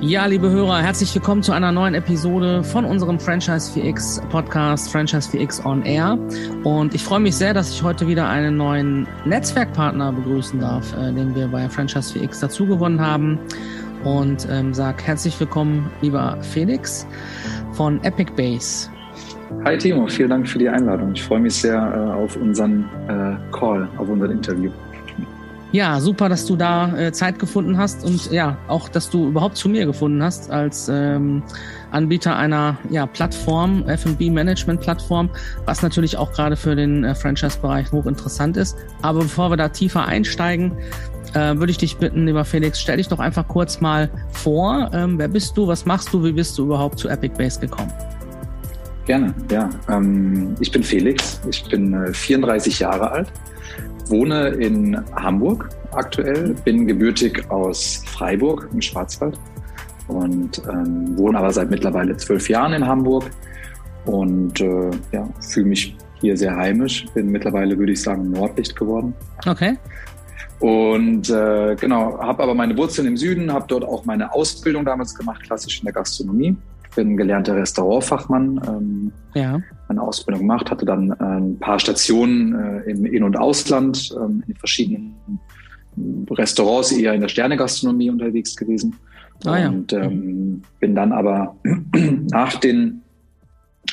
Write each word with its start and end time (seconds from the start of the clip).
Ja, 0.00 0.26
liebe 0.26 0.50
Hörer, 0.50 0.82
herzlich 0.82 1.14
willkommen 1.14 1.44
zu 1.44 1.52
einer 1.52 1.70
neuen 1.70 1.94
Episode 1.94 2.64
von 2.64 2.84
unserem 2.84 3.20
Franchise 3.20 3.72
4X 3.72 4.20
Podcast 4.30 4.90
Franchise 4.90 5.30
4X 5.30 5.64
On 5.64 5.84
Air. 5.84 6.18
Und 6.64 6.92
ich 6.92 7.04
freue 7.04 7.20
mich 7.20 7.36
sehr, 7.36 7.54
dass 7.54 7.70
ich 7.70 7.84
heute 7.84 8.08
wieder 8.08 8.28
einen 8.28 8.56
neuen 8.56 9.06
Netzwerkpartner 9.24 10.12
begrüßen 10.12 10.58
darf, 10.58 10.92
äh, 10.94 11.12
den 11.12 11.36
wir 11.36 11.46
bei 11.46 11.68
Franchise 11.68 12.18
4X 12.18 12.40
dazugewonnen 12.40 13.00
haben. 13.00 13.38
Und 14.02 14.48
ähm, 14.50 14.74
sag 14.74 15.00
herzlich 15.04 15.38
willkommen, 15.38 15.88
lieber 16.00 16.36
Felix 16.42 17.06
von 17.70 18.02
Epic 18.02 18.32
Base. 18.36 18.90
Hi 19.64 19.78
Timo, 19.78 20.08
vielen 20.08 20.30
Dank 20.30 20.48
für 20.48 20.58
die 20.58 20.68
Einladung. 20.68 21.12
Ich 21.14 21.22
freue 21.22 21.38
mich 21.38 21.54
sehr 21.54 21.76
äh, 21.76 22.20
auf 22.20 22.34
unseren 22.34 22.88
äh, 23.06 23.36
Call, 23.56 23.88
auf 23.98 24.08
unser 24.08 24.28
Interview. 24.28 24.72
Ja, 25.72 26.00
super, 26.00 26.28
dass 26.28 26.44
du 26.44 26.54
da 26.54 26.94
äh, 26.98 27.12
Zeit 27.12 27.38
gefunden 27.38 27.78
hast 27.78 28.04
und 28.04 28.30
ja, 28.30 28.58
auch, 28.68 28.90
dass 28.90 29.08
du 29.08 29.28
überhaupt 29.28 29.56
zu 29.56 29.70
mir 29.70 29.86
gefunden 29.86 30.22
hast 30.22 30.50
als 30.50 30.90
ähm, 30.92 31.42
Anbieter 31.90 32.36
einer 32.36 32.76
ja, 32.90 33.06
Plattform, 33.06 33.88
F&B 33.88 34.28
Management 34.28 34.82
Plattform, 34.82 35.30
was 35.64 35.80
natürlich 35.80 36.18
auch 36.18 36.30
gerade 36.32 36.56
für 36.56 36.76
den 36.76 37.04
äh, 37.04 37.14
Franchise-Bereich 37.14 37.90
hochinteressant 37.90 38.58
ist. 38.58 38.76
Aber 39.00 39.20
bevor 39.20 39.50
wir 39.50 39.56
da 39.56 39.70
tiefer 39.70 40.04
einsteigen, 40.04 40.76
äh, 41.32 41.56
würde 41.56 41.70
ich 41.70 41.78
dich 41.78 41.96
bitten, 41.96 42.26
lieber 42.26 42.44
Felix, 42.44 42.78
stell 42.78 42.98
dich 42.98 43.08
doch 43.08 43.18
einfach 43.18 43.48
kurz 43.48 43.80
mal 43.80 44.10
vor. 44.30 44.90
Ähm, 44.92 45.18
wer 45.18 45.28
bist 45.28 45.56
du? 45.56 45.66
Was 45.66 45.86
machst 45.86 46.12
du? 46.12 46.22
Wie 46.22 46.32
bist 46.32 46.58
du 46.58 46.64
überhaupt 46.64 46.98
zu 46.98 47.08
Epic 47.08 47.34
Base 47.38 47.58
gekommen? 47.58 47.90
Gerne, 49.06 49.34
ja. 49.50 49.70
Ähm, 49.88 50.54
ich 50.60 50.70
bin 50.70 50.82
Felix. 50.82 51.40
Ich 51.48 51.64
bin 51.64 51.94
äh, 51.94 52.12
34 52.12 52.78
Jahre 52.78 53.10
alt 53.10 53.32
wohne 54.12 54.50
in 54.50 54.96
Hamburg 55.16 55.68
aktuell, 55.90 56.54
bin 56.64 56.86
gebürtig 56.86 57.50
aus 57.50 58.04
Freiburg 58.06 58.68
im 58.72 58.80
Schwarzwald 58.80 59.36
und 60.06 60.62
ähm, 60.70 61.18
wohne 61.18 61.38
aber 61.38 61.50
seit 61.50 61.70
mittlerweile 61.70 62.16
zwölf 62.16 62.48
Jahren 62.48 62.74
in 62.74 62.86
Hamburg 62.86 63.24
und 64.04 64.60
äh, 64.60 64.90
ja, 65.12 65.28
fühle 65.40 65.66
mich 65.66 65.96
hier 66.20 66.36
sehr 66.36 66.56
heimisch. 66.56 67.06
Bin 67.14 67.30
mittlerweile, 67.30 67.76
würde 67.78 67.92
ich 67.92 68.02
sagen, 68.02 68.30
Nordlicht 68.30 68.76
geworden. 68.76 69.14
Okay. 69.46 69.76
Und 70.60 71.28
äh, 71.30 71.74
genau, 71.74 72.20
habe 72.20 72.42
aber 72.42 72.54
meine 72.54 72.76
Wurzeln 72.76 73.08
im 73.08 73.16
Süden, 73.16 73.52
habe 73.52 73.64
dort 73.66 73.84
auch 73.84 74.04
meine 74.04 74.32
Ausbildung 74.32 74.84
damals 74.84 75.14
gemacht, 75.14 75.42
klassisch 75.42 75.80
in 75.80 75.86
der 75.86 75.94
Gastronomie 75.94 76.56
bin 76.94 77.16
gelernter 77.16 77.56
Restaurantfachmann, 77.56 78.60
ähm, 78.66 79.12
ja. 79.34 79.60
Eine 79.92 80.02
Ausbildung 80.02 80.42
gemacht, 80.42 80.70
hatte 80.70 80.84
dann 80.84 81.10
äh, 81.10 81.24
ein 81.24 81.58
paar 81.58 81.78
Stationen 81.78 82.54
äh, 82.54 82.90
im 82.90 83.04
In- 83.06 83.22
und 83.22 83.36
Ausland, 83.36 84.14
ähm, 84.16 84.42
in 84.46 84.54
verschiedenen 84.56 85.14
Restaurants, 86.30 86.92
eher 86.92 87.14
in 87.14 87.20
der 87.20 87.28
Sternegastronomie 87.28 88.10
unterwegs 88.10 88.56
gewesen. 88.56 88.96
Ah, 89.44 89.58
ja. 89.58 89.68
Und 89.68 89.92
ähm, 89.92 90.62
bin 90.80 90.94
dann 90.94 91.12
aber 91.12 91.56
nach 92.30 92.56
den, 92.56 93.02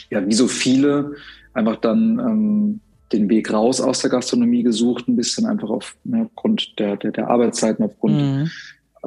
ja, 0.09 0.25
wie 0.25 0.33
so 0.33 0.47
viele, 0.47 1.14
einfach 1.53 1.78
dann 1.78 2.19
ähm, 2.19 2.80
den 3.11 3.30
Weg 3.30 3.52
raus 3.52 3.81
aus 3.81 4.02
der 4.02 4.11
Gastronomie 4.11 4.63
gesucht, 4.63 5.08
ein 5.08 5.16
bisschen 5.16 5.45
einfach 5.45 5.69
ne, 6.03 6.25
aufgrund 6.25 6.80
der, 6.80 6.95
der, 6.97 7.11
der 7.11 7.30
Arbeitszeiten, 7.30 7.84
aufgrund 7.84 8.16
mhm 8.16 8.50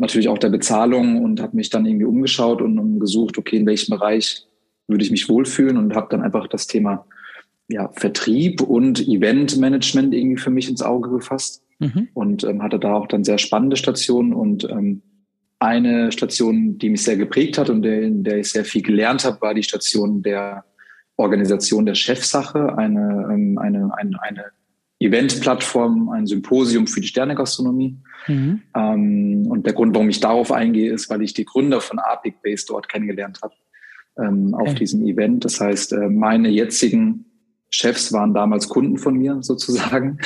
natürlich 0.00 0.28
auch 0.28 0.38
der 0.38 0.48
Bezahlung 0.48 1.22
und 1.22 1.40
habe 1.40 1.56
mich 1.56 1.70
dann 1.70 1.86
irgendwie 1.86 2.06
umgeschaut 2.06 2.62
und, 2.62 2.78
und 2.78 3.00
gesucht, 3.00 3.38
okay, 3.38 3.56
in 3.56 3.66
welchem 3.66 3.90
Bereich 3.90 4.46
würde 4.88 5.04
ich 5.04 5.10
mich 5.10 5.28
wohlfühlen 5.28 5.76
und 5.76 5.94
habe 5.94 6.08
dann 6.10 6.22
einfach 6.22 6.46
das 6.48 6.66
Thema 6.66 7.06
ja, 7.68 7.90
Vertrieb 7.92 8.60
und 8.60 9.00
Eventmanagement 9.06 10.14
irgendwie 10.14 10.40
für 10.40 10.50
mich 10.50 10.68
ins 10.68 10.82
Auge 10.82 11.10
gefasst 11.10 11.62
mhm. 11.78 12.08
und 12.14 12.44
ähm, 12.44 12.62
hatte 12.62 12.78
da 12.78 12.94
auch 12.94 13.06
dann 13.06 13.24
sehr 13.24 13.38
spannende 13.38 13.76
Stationen 13.76 14.32
und 14.32 14.64
ähm, 14.64 15.02
eine 15.58 16.10
Station, 16.10 16.78
die 16.78 16.90
mich 16.90 17.04
sehr 17.04 17.16
geprägt 17.16 17.56
hat 17.56 17.70
und 17.70 17.84
in 17.86 18.24
der 18.24 18.38
ich 18.38 18.50
sehr 18.50 18.64
viel 18.64 18.82
gelernt 18.82 19.24
habe, 19.24 19.40
war 19.40 19.54
die 19.54 19.62
Station 19.62 20.22
der 20.22 20.64
Organisation 21.16 21.86
der 21.86 21.94
Chefsache, 21.94 22.76
eine, 22.76 23.28
ähm, 23.32 23.58
eine, 23.58 23.90
eine, 23.96 24.22
eine 24.22 24.44
Eventplattform, 24.98 26.10
ein 26.10 26.26
Symposium 26.26 26.86
für 26.88 27.00
die 27.00 27.06
Sternegastronomie. 27.06 27.96
Mhm. 28.26 28.62
Ähm, 28.74 29.46
und 29.48 29.64
der 29.64 29.72
Grund, 29.72 29.94
warum 29.94 30.08
ich 30.08 30.20
darauf 30.20 30.50
eingehe, 30.50 30.92
ist, 30.92 31.08
weil 31.10 31.22
ich 31.22 31.32
die 31.32 31.44
Gründer 31.44 31.80
von 31.80 31.98
Arctic 32.00 32.42
Base 32.42 32.64
dort 32.66 32.88
kennengelernt 32.88 33.38
habe 33.42 33.54
ähm, 34.18 34.54
okay. 34.54 34.62
auf 34.62 34.74
diesem 34.74 35.06
Event. 35.06 35.44
Das 35.44 35.60
heißt, 35.60 35.92
äh, 35.92 36.08
meine 36.08 36.48
jetzigen 36.48 37.24
Chefs 37.70 38.12
waren 38.12 38.34
damals 38.34 38.68
Kunden 38.68 38.98
von 38.98 39.16
mir 39.16 39.38
sozusagen. 39.42 40.18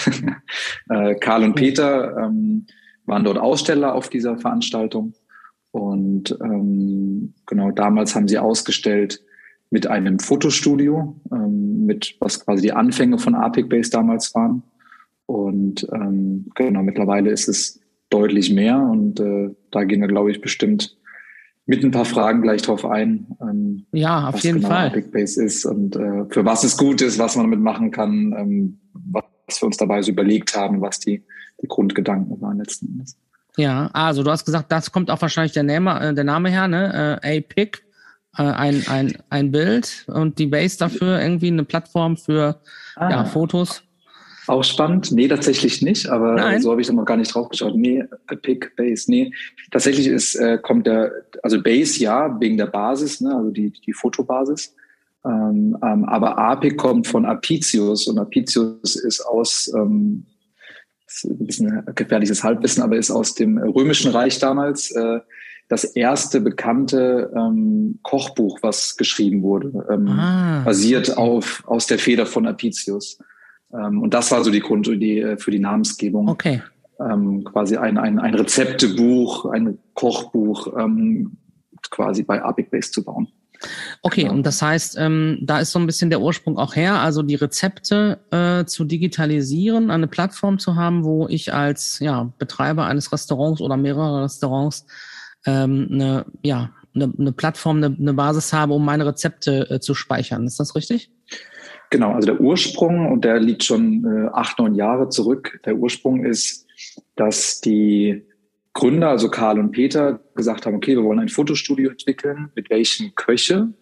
äh, 0.90 1.14
Karl 1.16 1.44
und 1.44 1.54
Peter 1.54 2.16
ähm, 2.16 2.66
waren 3.06 3.24
dort 3.24 3.38
Aussteller 3.38 3.94
auf 3.94 4.08
dieser 4.08 4.38
Veranstaltung. 4.38 5.14
Und 5.70 6.36
ähm, 6.42 7.34
genau 7.46 7.70
damals 7.70 8.14
haben 8.14 8.28
sie 8.28 8.38
ausgestellt 8.38 9.22
mit 9.70 9.86
einem 9.86 10.18
Fotostudio, 10.18 11.20
ähm, 11.32 11.84
mit 11.86 12.16
was 12.20 12.44
quasi 12.44 12.62
die 12.62 12.72
Anfänge 12.72 13.18
von 13.18 13.34
Apic 13.34 13.68
Base 13.68 13.90
damals 13.90 14.34
waren. 14.34 14.62
Und 15.26 15.86
ähm, 15.92 16.46
genau, 16.54 16.82
mittlerweile 16.82 17.30
ist 17.30 17.48
es 17.48 17.80
deutlich 18.10 18.52
mehr 18.52 18.78
und 18.78 19.18
äh, 19.20 19.50
da 19.72 19.84
gehen 19.84 20.00
wir, 20.00 20.08
glaube 20.08 20.30
ich, 20.30 20.40
bestimmt 20.40 20.96
mit 21.66 21.82
ein 21.82 21.90
paar 21.90 22.04
Fragen 22.04 22.42
gleich 22.42 22.62
drauf 22.62 22.84
ein. 22.84 23.26
Ähm, 23.40 23.86
ja, 23.92 24.28
auf 24.28 24.40
jeden 24.40 24.58
genau 24.58 24.68
Fall. 24.68 24.90
Big 24.90 25.12
Base 25.12 25.42
ist 25.42 25.64
und 25.64 25.96
äh, 25.96 26.24
für 26.30 26.44
was 26.44 26.64
es 26.64 26.76
gut 26.76 27.02
ist, 27.02 27.18
was 27.18 27.36
man 27.36 27.46
damit 27.46 27.60
machen 27.60 27.90
kann, 27.90 28.34
ähm, 28.38 28.78
was 28.94 29.60
wir 29.60 29.66
uns 29.66 29.76
dabei 29.76 30.00
so 30.02 30.12
überlegt 30.12 30.56
haben, 30.56 30.80
was 30.80 31.00
die, 31.00 31.24
die 31.60 31.66
Grundgedanken 31.66 32.40
waren 32.40 32.58
letzten 32.58 32.86
Endes. 32.86 33.16
Ja, 33.56 33.90
also 33.92 34.22
du 34.22 34.30
hast 34.30 34.44
gesagt, 34.44 34.70
das 34.70 34.92
kommt 34.92 35.10
auch 35.10 35.20
wahrscheinlich 35.20 35.52
der 35.52 35.64
Name, 35.64 36.00
äh, 36.00 36.14
der 36.14 36.24
Name 36.24 36.50
her, 36.50 36.68
ne? 36.68 37.20
Äh, 37.22 37.38
A-Pick, 37.38 37.84
äh, 38.36 38.42
ein, 38.42 38.86
ein, 38.88 39.16
ein 39.30 39.50
Bild 39.50 40.04
und 40.08 40.38
die 40.38 40.46
Base 40.46 40.78
dafür 40.78 41.20
irgendwie 41.20 41.48
eine 41.48 41.64
Plattform 41.64 42.16
für 42.16 42.60
ah. 42.96 43.10
ja, 43.10 43.24
Fotos. 43.24 43.82
Auch 44.46 44.62
spannend? 44.62 45.10
Nee, 45.12 45.28
tatsächlich 45.28 45.82
nicht, 45.82 46.08
aber 46.08 46.34
Nein. 46.34 46.62
so 46.62 46.70
habe 46.70 46.80
ich 46.80 46.86
da 46.86 46.92
noch 46.92 47.04
gar 47.04 47.16
nicht 47.16 47.34
drauf 47.34 47.48
geschaut. 47.48 47.74
Nee, 47.74 48.04
Pick, 48.42 48.76
Base, 48.76 49.10
nee. 49.10 49.32
Tatsächlich 49.70 50.06
ist, 50.06 50.36
äh, 50.36 50.58
kommt 50.58 50.86
der, 50.86 51.12
also 51.42 51.62
Base 51.62 52.00
ja, 52.00 52.38
wegen 52.40 52.56
der 52.56 52.66
Basis, 52.66 53.20
ne, 53.20 53.34
also 53.34 53.50
die, 53.50 53.70
die 53.70 53.92
Fotobasis. 53.92 54.74
Ähm, 55.24 55.76
ähm, 55.82 56.04
aber 56.04 56.38
APIC 56.38 56.76
kommt 56.76 57.06
von 57.08 57.26
Apicius 57.26 58.06
und 58.06 58.18
Apicius 58.18 58.94
ist 58.94 59.20
aus, 59.22 59.72
ähm, 59.76 60.26
ist 61.06 61.24
ein 61.24 61.46
bisschen 61.46 61.82
gefährliches 61.94 62.44
Halbwissen, 62.44 62.82
aber 62.82 62.96
ist 62.96 63.10
aus 63.10 63.34
dem 63.34 63.58
Römischen 63.58 64.12
Reich 64.12 64.38
damals 64.38 64.92
äh, 64.92 65.20
das 65.68 65.82
erste 65.82 66.40
bekannte 66.40 67.32
ähm, 67.34 67.98
Kochbuch, 68.02 68.58
was 68.62 68.96
geschrieben 68.96 69.42
wurde, 69.42 69.84
ähm, 69.90 70.06
ah, 70.08 70.62
basiert 70.64 71.16
auf 71.16 71.64
aus 71.66 71.86
der 71.86 71.98
Feder 71.98 72.26
von 72.26 72.46
Apicius. 72.46 73.18
Ähm, 73.72 74.02
und 74.02 74.14
das 74.14 74.30
war 74.30 74.44
so 74.44 74.50
die 74.50 74.60
Grundidee 74.60 75.36
für 75.38 75.50
die 75.50 75.58
Namensgebung. 75.58 76.28
Okay. 76.28 76.62
Ähm, 76.98 77.44
quasi 77.44 77.76
ein, 77.76 77.98
ein, 77.98 78.18
ein 78.18 78.34
Rezeptebuch, 78.34 79.46
ein 79.46 79.78
Kochbuch 79.94 80.74
ähm, 80.78 81.36
quasi 81.90 82.22
bei 82.22 82.42
Apic 82.42 82.70
Base 82.70 82.90
zu 82.90 83.04
bauen. 83.04 83.28
Okay, 84.02 84.22
genau. 84.22 84.34
und 84.34 84.46
das 84.46 84.60
heißt, 84.60 84.96
ähm, 84.98 85.38
da 85.42 85.60
ist 85.60 85.72
so 85.72 85.78
ein 85.78 85.86
bisschen 85.86 86.10
der 86.10 86.20
Ursprung 86.20 86.58
auch 86.58 86.76
her, 86.76 87.00
also 87.00 87.22
die 87.22 87.34
Rezepte 87.34 88.20
äh, 88.30 88.66
zu 88.66 88.84
digitalisieren, 88.84 89.90
eine 89.90 90.06
Plattform 90.06 90.58
zu 90.58 90.76
haben, 90.76 91.04
wo 91.04 91.26
ich 91.28 91.54
als 91.54 91.98
ja, 92.00 92.32
Betreiber 92.38 92.86
eines 92.86 93.12
Restaurants 93.12 93.60
oder 93.60 93.76
mehrerer 93.76 94.24
Restaurants 94.24 94.86
ähm, 95.46 95.88
eine, 95.90 96.26
ja, 96.42 96.70
eine, 96.94 97.12
eine 97.18 97.32
Plattform, 97.32 97.78
eine, 97.78 97.96
eine 97.98 98.14
Basis 98.14 98.52
habe, 98.52 98.74
um 98.74 98.84
meine 98.84 99.06
Rezepte 99.06 99.70
äh, 99.70 99.80
zu 99.80 99.94
speichern. 99.94 100.46
Ist 100.46 100.60
das 100.60 100.74
richtig? 100.74 101.10
Genau, 101.90 102.12
also 102.12 102.26
der 102.26 102.40
Ursprung, 102.40 103.10
und 103.10 103.24
der 103.24 103.38
liegt 103.38 103.64
schon 103.64 104.04
äh, 104.04 104.28
acht, 104.32 104.58
neun 104.58 104.74
Jahre 104.74 105.08
zurück, 105.08 105.60
der 105.64 105.76
Ursprung 105.76 106.24
ist, 106.24 106.66
dass 107.14 107.60
die 107.60 108.24
Gründer, 108.72 109.08
also 109.08 109.30
Karl 109.30 109.58
und 109.58 109.70
Peter, 109.70 110.20
gesagt 110.34 110.66
haben, 110.66 110.76
okay, 110.76 110.96
wir 110.96 111.04
wollen 111.04 111.20
ein 111.20 111.28
Fotostudio 111.28 111.90
entwickeln, 111.90 112.50
mit 112.54 112.68
welchen 112.68 113.14
Köche 113.14 113.72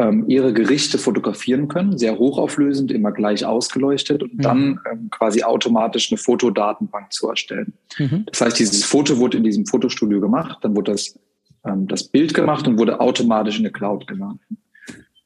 ähm, 0.00 0.24
ihre 0.28 0.52
Gerichte 0.52 0.98
fotografieren 0.98 1.68
können, 1.68 1.98
sehr 1.98 2.18
hochauflösend, 2.18 2.90
immer 2.90 3.12
gleich 3.12 3.44
ausgeleuchtet 3.44 4.22
und 4.22 4.34
mhm. 4.34 4.42
dann 4.42 4.80
ähm, 4.90 5.10
quasi 5.10 5.42
automatisch 5.42 6.10
eine 6.10 6.18
Fotodatenbank 6.18 7.12
zu 7.12 7.28
erstellen. 7.28 7.74
Mhm. 7.98 8.24
Das 8.26 8.40
heißt, 8.40 8.58
dieses 8.58 8.84
Foto 8.84 9.18
wurde 9.18 9.36
in 9.36 9.44
diesem 9.44 9.66
Fotostudio 9.66 10.20
gemacht, 10.20 10.58
dann 10.62 10.74
wurde 10.74 10.92
das, 10.92 11.18
ähm, 11.64 11.86
das 11.86 12.04
Bild 12.04 12.34
gemacht 12.34 12.66
und 12.66 12.78
wurde 12.78 13.00
automatisch 13.00 13.58
in 13.58 13.64
eine 13.64 13.72
Cloud 13.72 14.06
geladen. 14.06 14.40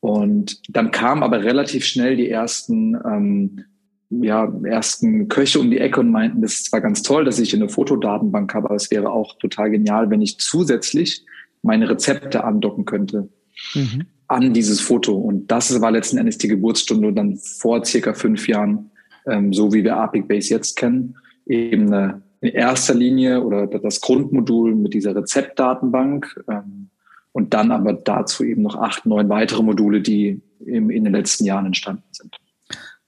Und 0.04 0.60
dann 0.68 0.90
kamen 0.90 1.22
aber 1.22 1.44
relativ 1.44 1.86
schnell 1.86 2.14
die 2.14 2.28
ersten, 2.28 2.94
ähm, 3.10 3.64
ja, 4.10 4.52
ersten 4.64 5.28
Köche 5.28 5.58
um 5.58 5.70
die 5.70 5.78
Ecke 5.78 6.00
und 6.00 6.10
meinten, 6.10 6.42
das 6.42 6.56
ist 6.56 6.66
zwar 6.66 6.82
ganz 6.82 7.00
toll, 7.00 7.24
dass 7.24 7.38
ich 7.38 7.54
eine 7.54 7.70
Fotodatenbank 7.70 8.52
habe, 8.52 8.66
aber 8.66 8.76
es 8.76 8.90
wäre 8.90 9.08
auch 9.08 9.38
total 9.38 9.70
genial, 9.70 10.10
wenn 10.10 10.20
ich 10.20 10.36
zusätzlich 10.36 11.24
meine 11.62 11.88
Rezepte 11.88 12.44
andocken 12.44 12.84
könnte 12.84 13.30
mhm. 13.72 14.02
an 14.28 14.52
dieses 14.52 14.82
Foto. 14.82 15.14
Und 15.14 15.50
das 15.50 15.80
war 15.80 15.90
letzten 15.90 16.18
Endes 16.18 16.36
die 16.36 16.48
Geburtsstunde 16.48 17.14
dann 17.14 17.38
vor 17.38 17.82
circa 17.82 18.12
fünf 18.12 18.46
Jahren, 18.46 18.90
ähm, 19.26 19.54
so 19.54 19.72
wie 19.72 19.84
wir 19.84 19.96
Apic 19.96 20.28
Base 20.28 20.52
jetzt 20.52 20.76
kennen, 20.76 21.16
eben 21.46 21.86
eine, 21.86 22.20
in 22.42 22.50
erster 22.50 22.92
Linie 22.92 23.42
oder 23.42 23.66
das 23.66 24.02
Grundmodul 24.02 24.74
mit 24.74 24.92
dieser 24.92 25.16
Rezeptdatenbank 25.16 26.44
ähm, 26.46 26.90
und 27.34 27.52
dann 27.52 27.72
aber 27.72 27.92
dazu 27.92 28.44
eben 28.44 28.62
noch 28.62 28.76
acht, 28.76 29.06
neun 29.06 29.28
weitere 29.28 29.62
Module, 29.62 30.00
die 30.00 30.40
im, 30.64 30.88
in 30.88 31.04
den 31.04 31.12
letzten 31.12 31.44
Jahren 31.44 31.66
entstanden 31.66 32.04
sind. 32.12 32.36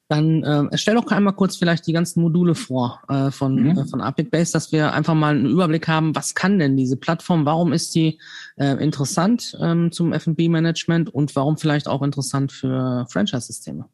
Dann 0.08 0.42
äh, 0.42 0.76
stell 0.76 0.96
doch 0.96 1.06
einmal 1.06 1.32
kurz 1.32 1.56
vielleicht 1.56 1.86
die 1.86 1.92
ganzen 1.92 2.22
Module 2.22 2.54
vor 2.54 3.00
äh, 3.08 3.30
von, 3.30 3.54
mhm. 3.54 3.78
äh, 3.78 3.84
von 3.86 4.00
Epic 4.00 4.30
Base, 4.30 4.52
dass 4.52 4.72
wir 4.72 4.92
einfach 4.92 5.14
mal 5.14 5.34
einen 5.34 5.46
Überblick 5.46 5.86
haben, 5.86 6.14
was 6.14 6.34
kann 6.34 6.58
denn 6.58 6.76
diese 6.76 6.96
Plattform, 6.96 7.46
warum 7.46 7.72
ist 7.72 7.94
die 7.94 8.18
äh, 8.56 8.82
interessant 8.82 9.56
ähm, 9.60 9.92
zum 9.92 10.12
F&B-Management 10.12 11.12
und 11.14 11.34
warum 11.36 11.56
vielleicht 11.56 11.88
auch 11.88 12.02
interessant 12.02 12.50
für 12.50 13.06
Franchise-Systeme? 13.08 13.86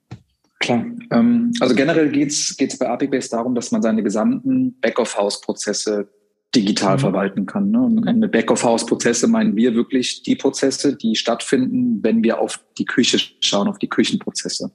Klar. 0.61 0.85
Ähm, 1.11 1.53
also 1.61 1.75
generell 1.75 2.11
geht's 2.11 2.57
geht's 2.57 2.79
bei 2.79 2.87
Epic 2.87 3.11
Base 3.11 3.29
darum, 3.29 3.55
dass 3.55 3.71
man 3.71 3.83
seine 3.83 4.03
gesamten 4.03 4.79
Back-of-House-Prozesse 4.81 6.09
digital 6.55 6.97
mhm. 6.97 7.01
verwalten 7.01 7.47
kann. 7.47 7.71
Ne? 7.71 7.81
Und 7.81 7.99
okay. 7.99 8.13
mit 8.13 8.33
Back-of-House-Prozesse 8.33 9.27
meinen 9.27 9.57
wir 9.57 9.75
wirklich 9.75 10.23
die 10.23 10.37
Prozesse, 10.37 10.97
die 10.97 11.17
stattfinden, 11.17 12.01
wenn 12.03 12.23
wir 12.23 12.41
auf 12.41 12.61
die 12.79 12.85
Küche 12.85 13.19
schauen, 13.41 13.69
auf 13.69 13.79
die 13.79 13.89
Küchenprozesse. 13.89 14.71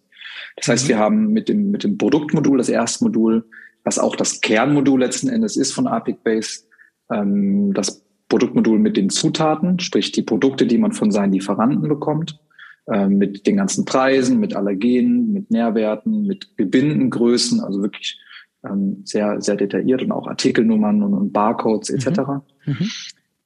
Das 0.56 0.68
heißt, 0.68 0.86
mhm. 0.86 0.90
wir 0.90 0.98
haben 0.98 1.28
mit 1.34 1.50
dem, 1.50 1.72
mit 1.72 1.84
dem 1.84 1.98
Produktmodul, 1.98 2.58
das 2.58 2.70
erste 2.70 3.04
Modul, 3.04 3.46
was 3.84 4.00
auch 4.00 4.16
das 4.16 4.42
Kernmodul 4.42 5.00
letzten 5.00 5.30
Endes 5.30 5.56
ist 5.56 5.72
von 5.72 5.88
Epic 5.88 6.20
Base, 6.24 6.64
ähm, 7.12 7.74
das 7.74 8.04
Produktmodul 8.30 8.80
mit 8.80 8.98
den 8.98 9.10
Zutaten, 9.10 9.80
sprich 9.80 10.12
die 10.12 10.24
Produkte, 10.24 10.68
die 10.68 10.78
man 10.78 10.92
von 10.92 11.12
seinen 11.12 11.32
Lieferanten 11.32 11.88
bekommt, 11.88 12.40
äh, 12.88 13.08
mit 13.08 13.48
den 13.48 13.58
ganzen 13.58 13.86
Preisen, 13.86 14.40
mit 14.40 14.56
Allergenen, 14.56 15.32
mit 15.32 15.52
Nährwerten, 15.52 16.26
mit 16.26 16.58
Gebindengrößen, 16.58 17.62
also 17.62 17.82
wirklich 17.82 18.20
ähm, 18.64 19.02
sehr, 19.04 19.42
sehr 19.42 19.56
detailliert 19.56 20.02
und 20.02 20.12
auch 20.12 20.28
Artikelnummern 20.28 21.04
und, 21.04 21.14
und 21.14 21.34
Barcodes 21.34 21.90
etc. 21.90 22.20
Mhm. 22.66 22.74
Mhm. 22.74 22.90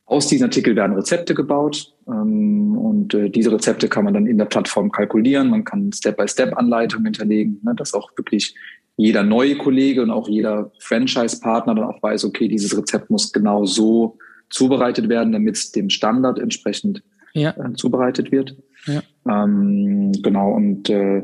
Aus 0.06 0.28
diesen 0.28 0.44
Artikeln 0.44 0.76
werden 0.76 0.96
Rezepte 0.96 1.34
gebaut 1.34 1.94
ähm, 2.08 2.78
und 2.78 3.14
äh, 3.14 3.30
diese 3.30 3.52
Rezepte 3.52 3.88
kann 3.88 4.04
man 4.04 4.14
dann 4.14 4.28
in 4.28 4.38
der 4.38 4.46
Plattform 4.46 4.92
kalkulieren. 4.92 5.50
Man 5.50 5.64
kann 5.64 5.92
Step-by-Step-Anleitungen 5.94 7.06
hinterlegen, 7.06 7.60
ne, 7.64 7.74
dass 7.76 7.94
auch 7.94 8.12
wirklich 8.18 8.56
jeder 8.98 9.24
neue 9.24 9.58
Kollege 9.58 10.04
und 10.04 10.12
auch 10.12 10.28
jeder 10.28 10.72
Franchise-Partner 10.80 11.76
dann 11.76 11.86
auch 11.86 12.04
weiß, 12.04 12.26
okay, 12.26 12.48
dieses 12.48 12.78
Rezept 12.78 13.10
muss 13.10 13.32
genau 13.32 13.66
so 13.66 14.18
zubereitet 14.50 15.08
werden, 15.08 15.32
damit 15.32 15.56
es 15.56 15.72
dem 15.72 15.90
Standard 15.90 16.40
entsprechend 16.40 17.04
ja. 17.34 17.52
äh, 17.52 17.74
zubereitet 17.74 18.32
wird. 18.32 18.58
Ja. 18.86 19.02
Ähm, 19.28 20.12
genau, 20.22 20.52
und 20.52 20.90
äh, 20.90 21.24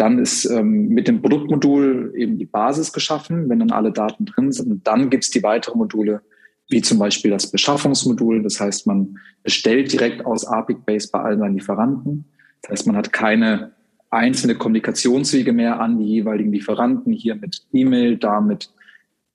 dann 0.00 0.18
ist 0.18 0.46
ähm, 0.46 0.88
mit 0.88 1.08
dem 1.08 1.20
Produktmodul 1.20 2.14
eben 2.16 2.38
die 2.38 2.46
Basis 2.46 2.90
geschaffen, 2.92 3.50
wenn 3.50 3.58
dann 3.58 3.70
alle 3.70 3.92
Daten 3.92 4.24
drin 4.24 4.50
sind. 4.50 4.70
Und 4.70 4.86
dann 4.86 5.10
gibt's 5.10 5.30
die 5.30 5.42
weiteren 5.42 5.76
Module, 5.76 6.22
wie 6.70 6.80
zum 6.80 6.98
Beispiel 6.98 7.30
das 7.30 7.50
Beschaffungsmodul. 7.50 8.42
Das 8.42 8.58
heißt, 8.60 8.86
man 8.86 9.18
bestellt 9.42 9.92
direkt 9.92 10.24
aus 10.24 10.46
Apic 10.46 10.80
Base 10.86 11.10
bei 11.12 11.20
allen 11.20 11.38
seinen 11.38 11.54
Lieferanten. 11.54 12.24
Das 12.62 12.70
heißt, 12.70 12.86
man 12.86 12.96
hat 12.96 13.12
keine 13.12 13.72
einzelne 14.08 14.54
Kommunikationswege 14.54 15.52
mehr 15.52 15.80
an 15.80 15.98
die 15.98 16.06
jeweiligen 16.06 16.50
Lieferanten, 16.50 17.12
hier 17.12 17.34
mit 17.34 17.62
E-Mail, 17.72 18.16
da 18.16 18.40
mit 18.40 18.72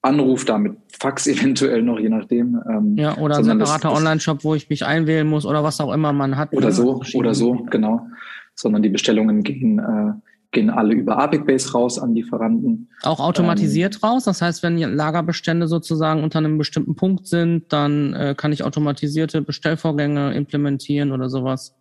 Anruf, 0.01 0.45
da 0.45 0.57
mit 0.57 0.77
Fax 0.99 1.27
eventuell 1.27 1.83
noch, 1.83 1.99
je 1.99 2.09
nachdem. 2.09 2.59
Ähm, 2.67 2.97
ja, 2.97 3.15
oder 3.19 3.37
ein 3.37 3.43
separater 3.43 3.93
Online-Shop, 3.93 4.43
wo 4.43 4.55
ich 4.55 4.67
mich 4.69 4.83
einwählen 4.83 5.27
muss 5.27 5.45
oder 5.45 5.63
was 5.63 5.79
auch 5.79 5.93
immer 5.93 6.11
man 6.11 6.37
hat. 6.37 6.53
Oder 6.53 6.67
ne? 6.67 6.71
so, 6.71 7.03
oder 7.13 7.35
so, 7.35 7.53
genau. 7.69 8.07
Sondern 8.55 8.81
die 8.81 8.89
Bestellungen 8.89 9.43
gehen 9.43 9.79
äh, 9.79 10.13
gehen 10.55 10.71
alle 10.71 10.95
über 10.95 11.17
Apic 11.19 11.45
Base 11.45 11.71
raus 11.71 11.99
an 11.99 12.15
Lieferanten. 12.15 12.89
Auch 13.03 13.19
automatisiert 13.19 13.99
ähm, 14.01 14.09
raus? 14.09 14.23
Das 14.23 14.41
heißt, 14.41 14.63
wenn 14.63 14.77
Lagerbestände 14.77 15.67
sozusagen 15.67 16.23
unter 16.23 16.39
einem 16.39 16.57
bestimmten 16.57 16.95
Punkt 16.95 17.27
sind, 17.27 17.71
dann 17.71 18.13
äh, 18.13 18.33
kann 18.35 18.51
ich 18.51 18.63
automatisierte 18.63 19.43
Bestellvorgänge 19.43 20.33
implementieren 20.33 21.11
oder 21.11 21.29
sowas? 21.29 21.75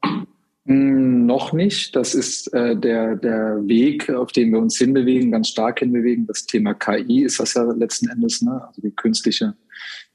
Hm, 0.66 1.24
noch 1.24 1.52
nicht. 1.52 1.94
Das 1.96 2.14
ist 2.14 2.52
äh, 2.52 2.76
der, 2.76 3.16
der 3.16 3.66
Weg, 3.66 4.10
auf 4.10 4.32
den 4.32 4.52
wir 4.52 4.58
uns 4.58 4.76
hinbewegen, 4.76 5.30
ganz 5.30 5.48
stark 5.48 5.78
hinbewegen. 5.78 6.26
Das 6.26 6.44
Thema 6.44 6.74
KI 6.74 7.22
ist 7.22 7.40
das 7.40 7.54
ja 7.54 7.62
letzten 7.72 8.08
Endes, 8.10 8.42
ne? 8.42 8.62
also 8.66 8.82
die 8.82 8.90
künstliche 8.90 9.54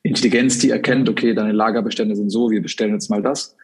Intelligenz, 0.03 0.59
die 0.59 0.69
erkennt, 0.69 1.09
okay, 1.09 1.33
deine 1.33 1.51
Lagerbestände 1.51 2.15
sind 2.15 2.29
so, 2.29 2.51
wir 2.51 2.61
bestellen 2.61 2.93
jetzt 2.93 3.09
mal 3.09 3.21
das. 3.21 3.55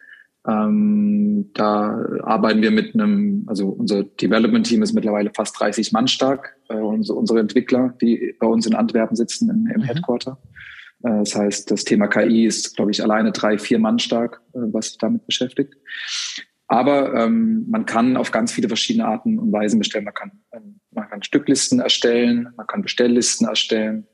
Ähm, 0.48 1.50
da 1.54 1.98
arbeiten 2.22 2.62
wir 2.62 2.70
mit 2.70 2.94
einem, 2.94 3.44
also 3.46 3.68
unser 3.68 4.04
Development-Team 4.04 4.82
ist 4.82 4.92
mittlerweile 4.92 5.30
fast 5.34 5.58
30 5.58 5.92
Mann 5.92 6.06
stark, 6.06 6.56
äh, 6.68 6.74
unsere, 6.74 7.18
unsere 7.18 7.40
Entwickler, 7.40 7.94
die 8.00 8.34
bei 8.38 8.46
uns 8.46 8.66
in 8.66 8.74
Antwerpen 8.74 9.16
sitzen 9.16 9.50
im, 9.50 9.66
im 9.66 9.80
mhm. 9.80 9.84
Headquarter. 9.84 10.38
Äh, 11.02 11.18
das 11.18 11.34
heißt, 11.34 11.70
das 11.70 11.84
Thema 11.84 12.06
KI 12.06 12.46
ist, 12.46 12.76
glaube 12.76 12.90
ich, 12.90 13.02
alleine 13.02 13.32
drei, 13.32 13.58
vier 13.58 13.78
Mann 13.78 13.98
stark, 13.98 14.40
äh, 14.52 14.58
was 14.72 14.88
sich 14.88 14.98
damit 14.98 15.26
beschäftigt. 15.26 15.74
Aber 16.68 17.14
ähm, 17.14 17.66
man 17.68 17.86
kann 17.86 18.16
auf 18.16 18.32
ganz 18.32 18.52
viele 18.52 18.68
verschiedene 18.68 19.06
Arten 19.06 19.38
und 19.38 19.52
Weisen 19.52 19.78
bestellen. 19.78 20.04
Man 20.04 20.14
kann, 20.14 20.32
ähm, 20.52 20.80
man 20.90 21.08
kann 21.08 21.22
Stücklisten 21.22 21.80
erstellen, 21.80 22.48
man 22.56 22.66
kann 22.66 22.82
Bestelllisten 22.82 23.46
erstellen, 23.46 24.06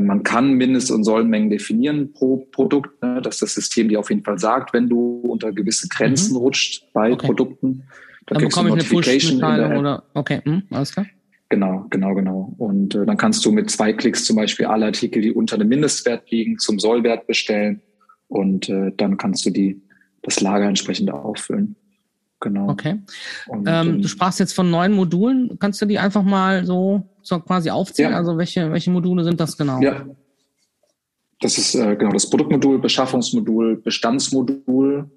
man 0.00 0.22
kann 0.22 0.54
Mindest- 0.54 0.90
und 0.90 1.04
Sollmengen 1.04 1.50
definieren 1.50 2.12
pro 2.12 2.38
Produkt, 2.50 3.02
ne, 3.02 3.20
dass 3.22 3.38
das 3.38 3.54
System 3.54 3.88
dir 3.88 4.00
auf 4.00 4.10
jeden 4.10 4.24
Fall 4.24 4.38
sagt, 4.38 4.72
wenn 4.72 4.88
du 4.88 5.20
unter 5.20 5.52
gewisse 5.52 5.88
Grenzen 5.88 6.32
mhm. 6.32 6.38
rutscht 6.38 6.92
bei 6.92 7.12
okay. 7.12 7.26
Produkten. 7.26 7.84
Dann, 8.26 8.38
dann 8.38 8.48
bekomme 8.48 8.68
ich 8.70 8.74
eine 8.74 8.84
Push-Mitteilung 8.84 9.76
oder 9.78 10.02
okay, 10.14 10.40
hm, 10.44 10.62
alles 10.70 10.92
klar. 10.92 11.06
Genau, 11.48 11.86
genau, 11.90 12.14
genau. 12.14 12.54
Und 12.58 12.96
äh, 12.96 13.06
dann 13.06 13.16
kannst 13.16 13.44
du 13.44 13.52
mit 13.52 13.70
zwei 13.70 13.92
Klicks 13.92 14.24
zum 14.24 14.34
Beispiel 14.34 14.66
alle 14.66 14.86
Artikel, 14.86 15.22
die 15.22 15.32
unter 15.32 15.56
dem 15.56 15.68
Mindestwert 15.68 16.28
liegen, 16.30 16.58
zum 16.58 16.80
Sollwert 16.80 17.28
bestellen 17.28 17.80
und 18.26 18.68
äh, 18.68 18.90
dann 18.96 19.16
kannst 19.16 19.46
du 19.46 19.50
die 19.50 19.80
das 20.22 20.40
Lager 20.40 20.66
entsprechend 20.66 21.10
auffüllen. 21.12 21.76
Genau. 22.40 22.68
Okay. 22.68 23.00
Und, 23.48 23.66
ähm, 23.66 23.86
du 23.86 23.92
ähm, 23.94 24.08
sprachst 24.08 24.40
jetzt 24.40 24.52
von 24.52 24.70
neun 24.70 24.92
Modulen. 24.92 25.58
Kannst 25.58 25.80
du 25.80 25.86
die 25.86 25.98
einfach 25.98 26.22
mal 26.22 26.66
so, 26.66 27.02
so 27.22 27.40
quasi 27.40 27.70
aufzählen? 27.70 28.12
Ja. 28.12 28.18
Also 28.18 28.36
welche, 28.36 28.70
welche 28.72 28.90
Module 28.90 29.24
sind 29.24 29.40
das 29.40 29.56
genau? 29.56 29.80
Ja. 29.80 30.04
Das 31.40 31.58
ist 31.58 31.74
äh, 31.74 31.96
genau 31.96 32.12
das 32.12 32.28
Produktmodul, 32.28 32.78
Beschaffungsmodul, 32.78 33.76
Bestandsmodul, 33.76 35.10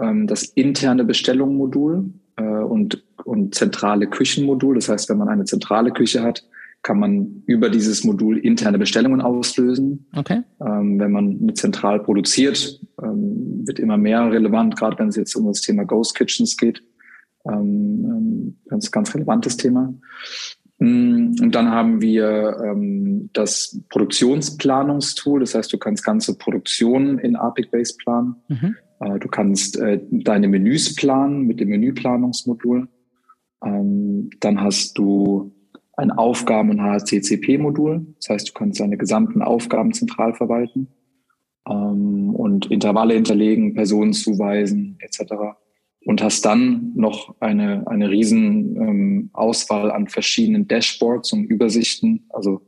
ähm, 0.00 0.26
das 0.26 0.44
interne 0.44 1.04
Bestellungsmodul 1.04 2.10
äh, 2.36 2.42
und, 2.42 3.04
und 3.24 3.54
zentrale 3.54 4.06
Küchenmodul. 4.06 4.76
Das 4.76 4.88
heißt, 4.88 5.08
wenn 5.08 5.18
man 5.18 5.28
eine 5.28 5.44
zentrale 5.44 5.90
Küche 5.90 6.22
hat, 6.22 6.44
kann 6.84 7.00
man 7.00 7.42
über 7.46 7.70
dieses 7.70 8.04
Modul 8.04 8.38
interne 8.38 8.78
Bestellungen 8.78 9.22
auslösen. 9.22 10.06
Okay. 10.14 10.42
Ähm, 10.60 11.00
wenn 11.00 11.10
man 11.10 11.54
zentral 11.54 11.98
produziert, 12.00 12.78
ähm, 13.02 13.62
wird 13.66 13.80
immer 13.80 13.96
mehr 13.96 14.30
relevant, 14.30 14.76
gerade 14.76 14.98
wenn 14.98 15.08
es 15.08 15.16
jetzt 15.16 15.34
um 15.34 15.46
das 15.46 15.62
Thema 15.62 15.84
Ghost 15.84 16.14
Kitchens 16.14 16.56
geht. 16.56 16.82
Ähm, 17.46 18.04
ähm 18.04 18.56
ganz, 18.68 18.90
ganz 18.90 19.14
relevantes 19.14 19.56
Thema. 19.56 19.94
Mm, 20.78 21.34
und 21.40 21.54
dann 21.54 21.70
haben 21.70 22.02
wir 22.02 22.58
ähm, 22.62 23.30
das 23.32 23.80
Produktionsplanungstool. 23.88 25.40
Das 25.40 25.54
heißt, 25.54 25.72
du 25.72 25.78
kannst 25.78 26.04
ganze 26.04 26.36
Produktionen 26.36 27.18
in 27.18 27.34
Apic 27.34 27.70
Base 27.70 27.94
planen. 27.96 28.36
Mhm. 28.48 28.76
Äh, 29.00 29.18
du 29.20 29.28
kannst 29.28 29.78
äh, 29.78 30.00
deine 30.10 30.48
Menüs 30.48 30.94
planen 30.94 31.46
mit 31.46 31.60
dem 31.60 31.70
Menüplanungsmodul. 31.70 32.88
Ähm, 33.64 34.28
dann 34.40 34.60
hast 34.60 34.98
du 34.98 35.54
ein 35.96 36.10
Aufgaben- 36.10 36.70
und 36.70 36.82
HCCP-Modul. 36.82 38.06
Das 38.16 38.30
heißt, 38.30 38.48
du 38.48 38.52
kannst 38.52 38.80
deine 38.80 38.96
gesamten 38.96 39.42
Aufgaben 39.42 39.92
zentral 39.92 40.34
verwalten 40.34 40.88
ähm, 41.68 42.34
und 42.34 42.70
Intervalle 42.70 43.14
hinterlegen, 43.14 43.74
Personen 43.74 44.12
zuweisen 44.12 44.98
etc. 45.00 45.34
Und 46.04 46.22
hast 46.22 46.44
dann 46.44 46.92
noch 46.94 47.34
eine, 47.40 47.86
eine 47.86 48.10
riesen 48.10 48.76
ähm, 48.76 49.30
Auswahl 49.32 49.90
an 49.90 50.08
verschiedenen 50.08 50.68
Dashboards 50.68 51.32
und 51.32 51.44
Übersichten, 51.44 52.26
also 52.28 52.60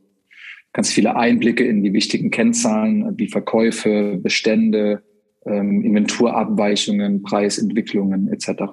ganz 0.73 0.91
viele 0.91 1.15
Einblicke 1.15 1.65
in 1.65 1.83
die 1.83 1.93
wichtigen 1.93 2.31
Kennzahlen, 2.31 3.17
wie 3.17 3.27
Verkäufe, 3.27 4.19
Bestände, 4.21 5.03
ähm, 5.45 5.83
Inventurabweichungen, 5.83 7.23
Preisentwicklungen 7.23 8.27
etc. 8.29 8.63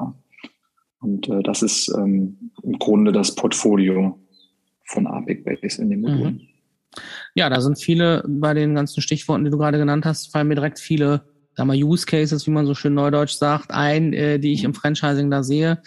Und 1.01 1.29
äh, 1.29 1.43
das 1.43 1.63
ist 1.63 1.93
ähm, 1.97 2.51
im 2.63 2.79
Grunde 2.79 3.13
das 3.13 3.35
Portfolio 3.35 4.19
von 4.87 5.07
Apic 5.07 5.45
Base 5.45 5.81
in 5.81 5.91
den 5.91 6.01
Modulen. 6.01 6.35
Mhm. 6.35 6.49
Ja, 7.35 7.51
da 7.51 7.61
sind 7.61 7.79
viele 7.81 8.23
bei 8.27 8.55
den 8.55 8.75
ganzen 8.75 9.01
Stichworten, 9.01 9.45
die 9.45 9.51
du 9.51 9.59
gerade 9.59 9.79
genannt 9.79 10.05
hast, 10.07 10.31
fallen 10.31 10.49
mir 10.49 10.55
direkt 10.55 10.79
viele 10.79 11.25
sag 11.57 11.67
mal, 11.67 11.77
Use 11.77 12.07
Cases, 12.07 12.47
wie 12.47 12.51
man 12.51 12.67
so 12.67 12.75
schön 12.75 12.95
neudeutsch 12.95 13.35
sagt, 13.35 13.71
ein, 13.71 14.13
äh, 14.13 14.39
die 14.39 14.53
ich 14.53 14.65
im 14.65 14.75
Franchising 14.75 15.31
da 15.31 15.43
sehe. 15.43 15.81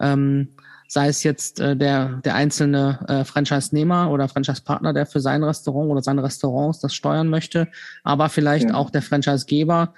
Ähm, 0.00 0.48
sei 0.88 1.08
es 1.08 1.22
jetzt 1.22 1.60
äh, 1.60 1.76
der, 1.76 2.20
der 2.24 2.34
einzelne 2.34 3.00
äh, 3.08 3.24
Franchise-Nehmer 3.24 4.10
oder 4.10 4.28
Franchise-Partner, 4.28 4.92
der 4.92 5.06
für 5.06 5.20
sein 5.20 5.42
Restaurant 5.42 5.90
oder 5.90 6.02
seine 6.02 6.22
Restaurants 6.22 6.80
das 6.80 6.94
steuern 6.94 7.28
möchte, 7.28 7.68
aber 8.02 8.28
vielleicht 8.28 8.70
ja. 8.70 8.74
auch 8.74 8.90
der 8.90 9.02
Franchise-Geber, 9.02 9.94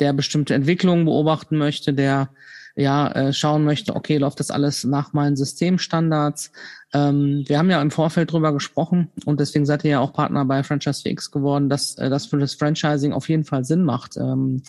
der 0.00 0.12
bestimmte 0.12 0.54
Entwicklungen 0.54 1.06
beobachten 1.06 1.56
möchte, 1.56 1.92
der 1.92 2.30
ja 2.78 3.10
äh, 3.10 3.32
schauen 3.32 3.64
möchte, 3.64 3.96
okay, 3.96 4.18
läuft 4.18 4.40
das 4.40 4.50
alles 4.50 4.84
nach 4.84 5.12
meinen 5.12 5.36
Systemstandards? 5.36 6.52
Ähm, 6.94 7.44
wir 7.46 7.58
haben 7.58 7.70
ja 7.70 7.82
im 7.82 7.90
Vorfeld 7.90 8.32
drüber 8.32 8.52
gesprochen 8.52 9.10
und 9.24 9.40
deswegen 9.40 9.66
seid 9.66 9.84
ihr 9.84 9.90
ja 9.90 10.00
auch 10.00 10.12
Partner 10.12 10.44
bei 10.44 10.62
Franchise 10.62 11.02
FX 11.04 11.30
geworden, 11.30 11.68
dass 11.68 11.96
äh, 11.98 12.08
das 12.08 12.26
für 12.26 12.38
das 12.38 12.54
Franchising 12.54 13.12
auf 13.12 13.28
jeden 13.28 13.44
Fall 13.44 13.64
Sinn 13.64 13.84
macht, 13.84 14.16
ähm, 14.16 14.62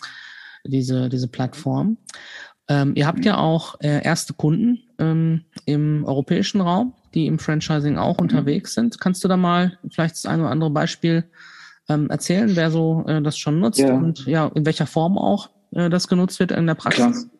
diese, 0.64 1.08
diese 1.08 1.28
Plattform. 1.28 1.96
Ähm, 2.68 2.92
ihr 2.94 3.06
habt 3.06 3.24
ja 3.24 3.38
auch 3.38 3.80
äh, 3.80 4.02
erste 4.04 4.34
Kunden 4.34 4.80
ähm, 4.98 5.44
im 5.64 6.04
europäischen 6.04 6.60
Raum, 6.60 6.94
die 7.14 7.26
im 7.26 7.38
Franchising 7.38 7.96
auch 7.96 8.18
mhm. 8.18 8.22
unterwegs 8.22 8.74
sind. 8.74 9.00
Kannst 9.00 9.24
du 9.24 9.28
da 9.28 9.36
mal 9.36 9.78
vielleicht 9.90 10.16
das 10.16 10.26
eine 10.26 10.42
oder 10.42 10.52
andere 10.52 10.70
Beispiel 10.70 11.24
ähm, 11.88 12.10
erzählen, 12.10 12.54
wer 12.54 12.70
so 12.70 13.04
äh, 13.06 13.22
das 13.22 13.38
schon 13.38 13.60
nutzt 13.60 13.80
ja. 13.80 13.94
und 13.94 14.26
ja, 14.26 14.50
in 14.54 14.66
welcher 14.66 14.86
Form 14.86 15.16
auch 15.18 15.50
äh, 15.72 15.88
das 15.88 16.06
genutzt 16.06 16.38
wird 16.38 16.52
in 16.52 16.66
der 16.66 16.74
Praxis? 16.74 17.28
Klar, 17.28 17.39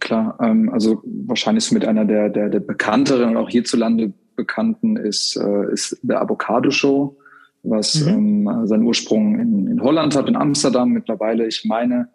Klar 0.00 0.38
ähm, 0.40 0.70
also 0.70 1.02
wahrscheinlich 1.04 1.70
mit 1.72 1.84
einer 1.84 2.04
der, 2.04 2.28
der, 2.28 2.48
der 2.48 2.60
bekannteren 2.60 3.30
und 3.30 3.36
auch 3.36 3.50
hierzulande 3.50 4.12
bekannten 4.36 4.96
ist, 4.96 5.36
äh, 5.36 5.72
ist 5.72 5.98
der 6.02 6.20
Avocado 6.20 6.70
Show, 6.70 7.18
was 7.62 8.06
mhm. 8.06 8.46
ähm, 8.46 8.66
seinen 8.66 8.84
Ursprung 8.84 9.38
in, 9.38 9.66
in 9.68 9.82
Holland 9.82 10.16
hat, 10.16 10.28
in 10.28 10.36
Amsterdam 10.36 10.90
mittlerweile, 10.90 11.46
ich 11.46 11.64
meine, 11.64 12.08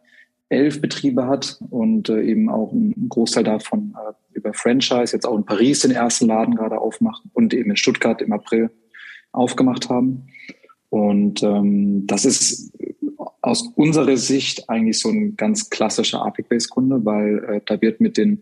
elf 0.50 0.82
Betriebe 0.82 1.28
hat 1.28 1.60
und 1.70 2.10
äh, 2.10 2.22
eben 2.24 2.50
auch 2.50 2.72
einen 2.72 3.10
Großteil 3.10 3.44
davon 3.44 3.96
äh, 3.96 4.14
über 4.38 4.54
Franchise, 4.54 5.14
jetzt 5.14 5.26
auch 5.26 5.38
in 5.38 5.46
Paris 5.46 5.82
den 5.82 5.92
ersten 5.92 6.28
Laden 6.28 6.56
gerade 6.56 6.80
aufmachen 6.80 7.30
und 7.34 7.54
eben 7.54 7.70
in 7.70 7.78
Stuttgart 7.78 8.22
im 8.22 8.32
April 8.32 8.70
aufgemacht 9.32 9.90
haben. 9.90 10.28
Und 10.90 11.44
ähm, 11.44 12.08
das 12.08 12.24
ist 12.24 12.72
aus 13.48 13.72
unserer 13.76 14.18
Sicht 14.18 14.70
eigentlich 14.70 15.00
so 15.00 15.10
ein 15.10 15.36
ganz 15.36 15.70
klassischer 15.70 16.26
APIC-Based-Kunde, 16.26 17.04
weil 17.06 17.44
äh, 17.46 17.62
da 17.66 17.82
wird 17.82 18.02
mit 18.02 18.18
den 18.18 18.42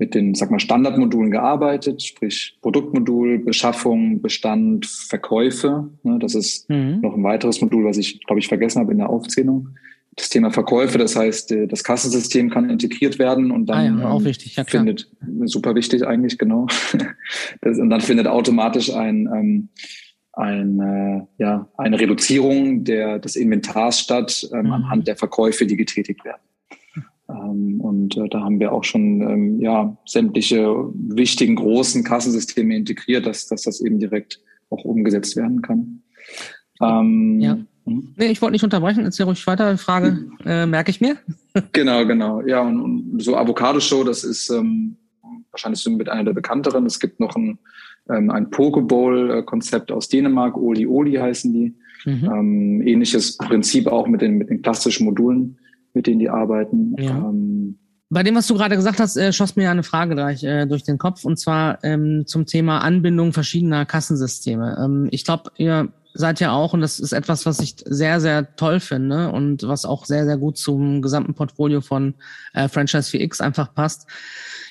mit 0.00 0.14
den, 0.14 0.36
sag 0.36 0.52
mal, 0.52 0.60
Standardmodulen 0.60 1.32
gearbeitet, 1.32 2.04
sprich 2.04 2.56
Produktmodul, 2.62 3.40
Beschaffung, 3.40 4.22
Bestand, 4.22 4.86
Verkäufe. 4.86 5.90
Ne, 6.04 6.20
das 6.20 6.36
ist 6.36 6.70
mhm. 6.70 7.00
noch 7.00 7.16
ein 7.16 7.24
weiteres 7.24 7.60
Modul, 7.60 7.84
was 7.84 7.96
ich, 7.96 8.24
glaube 8.24 8.38
ich, 8.38 8.46
vergessen 8.46 8.80
habe 8.80 8.92
in 8.92 8.98
der 8.98 9.10
Aufzählung 9.10 9.70
das 10.18 10.28
Thema 10.28 10.50
Verkäufe, 10.50 10.98
das 10.98 11.16
heißt, 11.16 11.52
äh, 11.52 11.66
das 11.66 11.84
Kassensystem 11.84 12.50
kann 12.50 12.70
integriert 12.70 13.18
werden 13.18 13.50
und 13.50 13.66
dann 13.66 13.98
ah 13.98 14.02
ja, 14.02 14.08
auch 14.08 14.20
ähm, 14.20 14.26
wichtig, 14.26 14.56
ja, 14.56 14.64
klar. 14.64 14.84
findet 14.84 15.08
super 15.44 15.74
wichtig 15.74 16.06
eigentlich 16.06 16.38
genau. 16.38 16.66
das, 17.60 17.78
und 17.78 17.88
dann 17.88 18.00
findet 18.00 18.26
automatisch 18.26 18.92
ein, 18.92 19.28
ähm, 19.32 19.68
ein 20.38 20.80
äh, 20.80 21.26
ja 21.42 21.68
eine 21.76 21.98
Reduzierung 21.98 22.84
der 22.84 23.18
des 23.18 23.36
Inventars 23.36 24.00
statt 24.00 24.48
ähm, 24.52 24.66
mhm. 24.66 24.72
anhand 24.72 25.08
der 25.08 25.16
Verkäufe, 25.16 25.66
die 25.66 25.76
getätigt 25.76 26.24
werden. 26.24 26.42
Ähm, 27.28 27.80
und 27.80 28.16
äh, 28.16 28.28
da 28.28 28.40
haben 28.40 28.60
wir 28.60 28.72
auch 28.72 28.84
schon 28.84 29.20
ähm, 29.20 29.60
ja 29.60 29.96
sämtliche 30.06 30.68
wichtigen 30.94 31.56
großen 31.56 32.04
Kassensysteme 32.04 32.76
integriert, 32.76 33.26
dass 33.26 33.48
dass 33.48 33.62
das 33.62 33.80
eben 33.80 33.98
direkt 33.98 34.40
auch 34.70 34.84
umgesetzt 34.84 35.36
werden 35.36 35.62
kann. 35.62 36.02
Ähm, 36.80 37.40
ja. 37.40 37.58
Mhm. 37.84 38.14
Nee, 38.16 38.26
ich 38.26 38.40
wollte 38.40 38.52
nicht 38.52 38.64
unterbrechen. 38.64 39.04
Erzähl 39.04 39.26
ruhig 39.26 39.46
weiter. 39.46 39.76
Frage 39.78 40.28
äh, 40.44 40.66
merke 40.66 40.90
ich 40.90 41.00
mir. 41.00 41.16
genau, 41.72 42.06
genau. 42.06 42.42
Ja, 42.42 42.60
und, 42.60 42.80
und 42.80 43.22
so 43.22 43.36
Avocado 43.36 43.80
Show, 43.80 44.04
das 44.04 44.24
ist 44.24 44.50
ähm, 44.50 44.96
wahrscheinlich 45.50 45.80
so 45.80 45.90
mit 45.90 46.08
einer 46.08 46.24
der 46.24 46.32
bekannteren. 46.32 46.86
Es 46.86 47.00
gibt 47.00 47.18
noch 47.20 47.34
ein, 47.34 47.58
ähm, 48.10 48.30
ein 48.30 48.50
Pokeball-Konzept 48.50 49.92
aus 49.92 50.08
Dänemark. 50.08 50.56
Oli 50.56 50.86
Oli 50.86 51.14
heißen 51.14 51.52
die. 51.52 51.74
Mhm. 52.04 52.24
Ähm, 52.24 52.82
ähnliches 52.86 53.36
Prinzip 53.36 53.86
auch 53.86 54.06
mit 54.06 54.22
den, 54.22 54.38
mit 54.38 54.50
den 54.50 54.62
klassischen 54.62 55.04
Modulen, 55.04 55.58
mit 55.94 56.06
denen 56.06 56.20
die 56.20 56.28
arbeiten. 56.28 56.94
Ja. 56.98 57.16
Ähm, 57.18 57.78
bei 58.10 58.22
dem, 58.22 58.36
was 58.36 58.46
du 58.46 58.54
gerade 58.54 58.76
gesagt 58.76 59.00
hast, 59.00 59.16
äh, 59.16 59.32
schoss 59.32 59.56
mir 59.56 59.64
ja 59.64 59.70
eine 59.70 59.82
Frage 59.82 60.14
gleich 60.14 60.42
äh, 60.42 60.64
durch 60.66 60.82
den 60.82 60.96
Kopf 60.96 61.24
und 61.24 61.38
zwar 61.38 61.84
ähm, 61.84 62.24
zum 62.26 62.46
Thema 62.46 62.78
Anbindung 62.78 63.32
verschiedener 63.32 63.84
Kassensysteme. 63.84 64.78
Ähm, 64.82 65.08
ich 65.10 65.24
glaube, 65.24 65.50
ihr 65.58 65.88
seid 66.18 66.40
ja 66.40 66.52
auch, 66.52 66.72
und 66.72 66.80
das 66.80 66.98
ist 66.98 67.12
etwas, 67.12 67.46
was 67.46 67.60
ich 67.60 67.76
sehr, 67.84 68.20
sehr 68.20 68.56
toll 68.56 68.80
finde 68.80 69.30
und 69.30 69.62
was 69.62 69.84
auch 69.84 70.04
sehr, 70.04 70.24
sehr 70.24 70.36
gut 70.36 70.58
zum 70.58 71.00
gesamten 71.00 71.34
Portfolio 71.34 71.80
von 71.80 72.14
äh, 72.54 72.68
Franchise 72.68 73.16
4X 73.16 73.40
einfach 73.40 73.72
passt. 73.72 74.08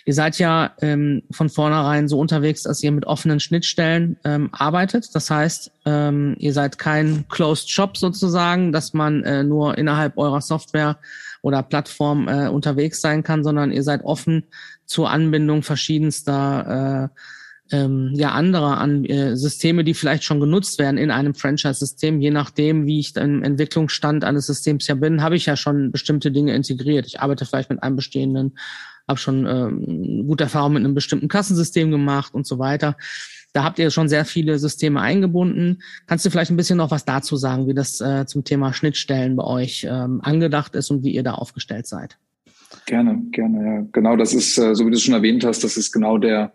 Ihr 0.03 0.13
seid 0.13 0.39
ja 0.39 0.71
ähm, 0.81 1.23
von 1.31 1.49
vornherein 1.49 2.09
so 2.09 2.19
unterwegs, 2.19 2.63
dass 2.63 2.83
ihr 2.83 2.91
mit 2.91 3.05
offenen 3.05 3.39
Schnittstellen 3.39 4.17
ähm, 4.25 4.49
arbeitet. 4.51 5.15
Das 5.15 5.29
heißt, 5.29 5.71
ähm, 5.85 6.35
ihr 6.37 6.51
seid 6.51 6.77
kein 6.77 7.25
Closed 7.29 7.71
Shop 7.71 7.95
sozusagen, 7.95 8.73
dass 8.73 8.93
man 8.93 9.23
äh, 9.23 9.43
nur 9.43 9.77
innerhalb 9.77 10.17
eurer 10.17 10.41
Software 10.41 10.97
oder 11.41 11.63
Plattform 11.63 12.27
äh, 12.27 12.49
unterwegs 12.49 12.99
sein 12.99 13.23
kann, 13.23 13.45
sondern 13.45 13.71
ihr 13.71 13.83
seid 13.83 14.03
offen 14.03 14.43
zur 14.85 15.09
Anbindung 15.09 15.63
verschiedenster 15.63 17.11
äh, 17.13 17.19
ähm, 17.71 18.11
ja 18.13 18.31
andere 18.31 18.77
an 18.77 19.05
äh, 19.05 19.35
Systeme, 19.35 19.83
die 19.83 19.93
vielleicht 19.93 20.23
schon 20.23 20.39
genutzt 20.39 20.79
werden 20.79 20.97
in 20.97 21.11
einem 21.11 21.33
Franchise-System, 21.33 22.21
je 22.21 22.31
nachdem, 22.31 22.85
wie 22.85 22.99
ich 22.99 23.15
im 23.15 23.43
Entwicklungsstand 23.43 24.23
eines 24.23 24.47
Systems 24.47 24.87
ja 24.87 24.95
bin, 24.95 25.21
habe 25.21 25.35
ich 25.35 25.45
ja 25.45 25.55
schon 25.55 25.91
bestimmte 25.91 26.31
Dinge 26.31 26.55
integriert. 26.55 27.05
Ich 27.05 27.19
arbeite 27.19 27.45
vielleicht 27.45 27.69
mit 27.69 27.83
einem 27.83 27.95
bestehenden, 27.95 28.57
habe 29.07 29.19
schon 29.19 29.45
ähm, 29.45 30.25
gute 30.27 30.45
Erfahrungen 30.45 30.75
mit 30.75 30.85
einem 30.85 30.95
bestimmten 30.95 31.27
Kassensystem 31.27 31.91
gemacht 31.91 32.33
und 32.33 32.45
so 32.45 32.59
weiter. 32.59 32.97
Da 33.53 33.63
habt 33.63 33.79
ihr 33.79 33.89
schon 33.89 34.09
sehr 34.09 34.25
viele 34.25 34.59
Systeme 34.59 35.01
eingebunden. 35.01 35.79
Kannst 36.05 36.25
du 36.25 36.29
vielleicht 36.29 36.51
ein 36.51 36.57
bisschen 36.57 36.77
noch 36.77 36.91
was 36.91 37.05
dazu 37.05 37.37
sagen, 37.37 37.67
wie 37.67 37.73
das 37.73 37.99
äh, 38.01 38.25
zum 38.25 38.43
Thema 38.43 38.73
Schnittstellen 38.73 39.35
bei 39.35 39.43
euch 39.43 39.87
ähm, 39.89 40.19
angedacht 40.21 40.75
ist 40.75 40.91
und 40.91 41.03
wie 41.03 41.11
ihr 41.11 41.23
da 41.23 41.33
aufgestellt 41.33 41.87
seid? 41.87 42.17
Gerne, 42.85 43.21
gerne, 43.31 43.65
ja. 43.65 43.87
Genau, 43.93 44.15
das 44.15 44.33
ist, 44.33 44.57
äh, 44.57 44.75
so 44.75 44.85
wie 44.85 44.91
du 44.91 44.97
es 44.97 45.03
schon 45.03 45.13
erwähnt 45.13 45.43
hast, 45.45 45.63
das 45.63 45.77
ist 45.77 45.91
genau 45.91 46.17
der, 46.17 46.53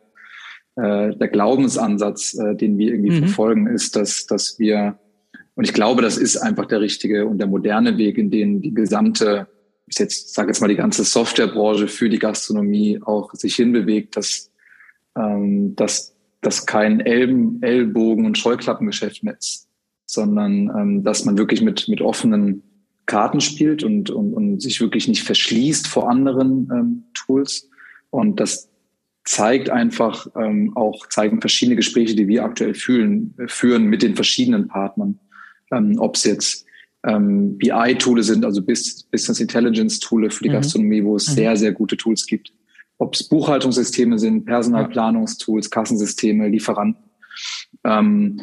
äh, 0.77 1.15
der 1.15 1.29
Glaubensansatz, 1.29 2.35
äh, 2.35 2.55
den 2.55 2.79
wir 2.79 2.93
irgendwie 2.93 3.21
mhm. 3.21 3.25
verfolgen, 3.25 3.67
ist, 3.67 3.97
dass, 3.97 4.27
dass 4.27 4.59
wir, 4.59 4.99
und 5.55 5.65
ich 5.65 5.75
glaube, 5.75 6.03
das 6.03 6.17
ist 6.17 6.37
einfach 6.39 6.67
der 6.67 6.81
richtige 6.81 7.27
und 7.27 7.39
der 7.39 7.47
moderne 7.47 7.99
Weg, 7.99 8.19
in 8.19 8.31
den 8.31 8.63
die 8.63 8.73
gesamte, 8.73 9.49
ich 9.87 9.99
jetzt 9.99 10.35
sage 10.35 10.49
jetzt 10.49 10.61
mal 10.61 10.69
die 10.69 10.77
ganze 10.77 11.05
Softwarebranche 11.05 11.89
für 11.89 12.09
die 12.09 12.19
Gastronomie 12.19 13.01
auch 13.05 13.35
sich 13.35 13.57
hinbewegt, 13.57 14.17
dass, 14.17 14.51
ähm, 15.17 15.77
dass 15.77 16.15
das 16.41 16.65
kein 16.65 17.01
Elben, 17.01 17.63
Ellbogen 17.63 18.25
und 18.25 18.39
Scheuklappengeschäft 18.39 19.23
mehr 19.23 19.37
ist, 19.39 19.69
sondern 20.07 20.71
ähm, 20.77 21.05
dass 21.05 21.25
man 21.25 21.37
wirklich 21.37 21.61
mit, 21.61 21.87
mit 21.89 22.01
offenen 22.01 22.63
Karten 23.05 23.43
spielt 23.43 23.83
und, 23.85 24.09
und, 24.11 24.33
und 24.33 24.63
sich 24.63 24.81
wirklich 24.81 25.07
nicht 25.07 25.23
verschließt 25.23 25.87
vor 25.87 26.09
anderen 26.09 26.71
ähm, 26.73 27.03
Tools 27.13 27.69
und 28.11 28.41
dass 28.41 28.72
zeigt 29.25 29.71
einfach 29.71 30.27
ähm, 30.37 30.77
auch, 30.77 31.07
zeigen 31.09 31.41
verschiedene 31.41 31.77
Gespräche, 31.77 32.15
die 32.15 32.29
wir 32.29 32.45
aktuell 32.45 32.75
fühlen, 32.75 33.35
führen 33.47 33.85
mit 33.85 34.03
den 34.03 34.15
verschiedenen 34.15 34.69
Partnern. 34.69 35.19
Ähm, 35.71 35.97
Ob 35.99 36.17
es 36.17 36.25
jetzt 36.25 36.67
ähm, 37.05 37.57
BI-Tools 37.59 38.27
sind, 38.27 38.45
also 38.45 38.63
Business 38.63 39.41
Intelligence-Tools 39.41 40.35
für 40.35 40.45
die 40.45 40.51
mhm. 40.51 40.55
Gastronomie, 40.55 41.05
wo 41.05 41.17
es 41.17 41.29
mhm. 41.29 41.35
sehr, 41.35 41.57
sehr 41.57 41.73
gute 41.73 41.97
Tools 41.97 42.27
gibt. 42.27 42.53
Ob 42.99 43.15
es 43.15 43.29
Buchhaltungssysteme 43.29 44.19
sind, 44.19 44.45
Personalplanungstools, 44.45 45.71
Kassensysteme, 45.71 46.49
Lieferanten. 46.49 47.03
Ähm, 47.85 48.41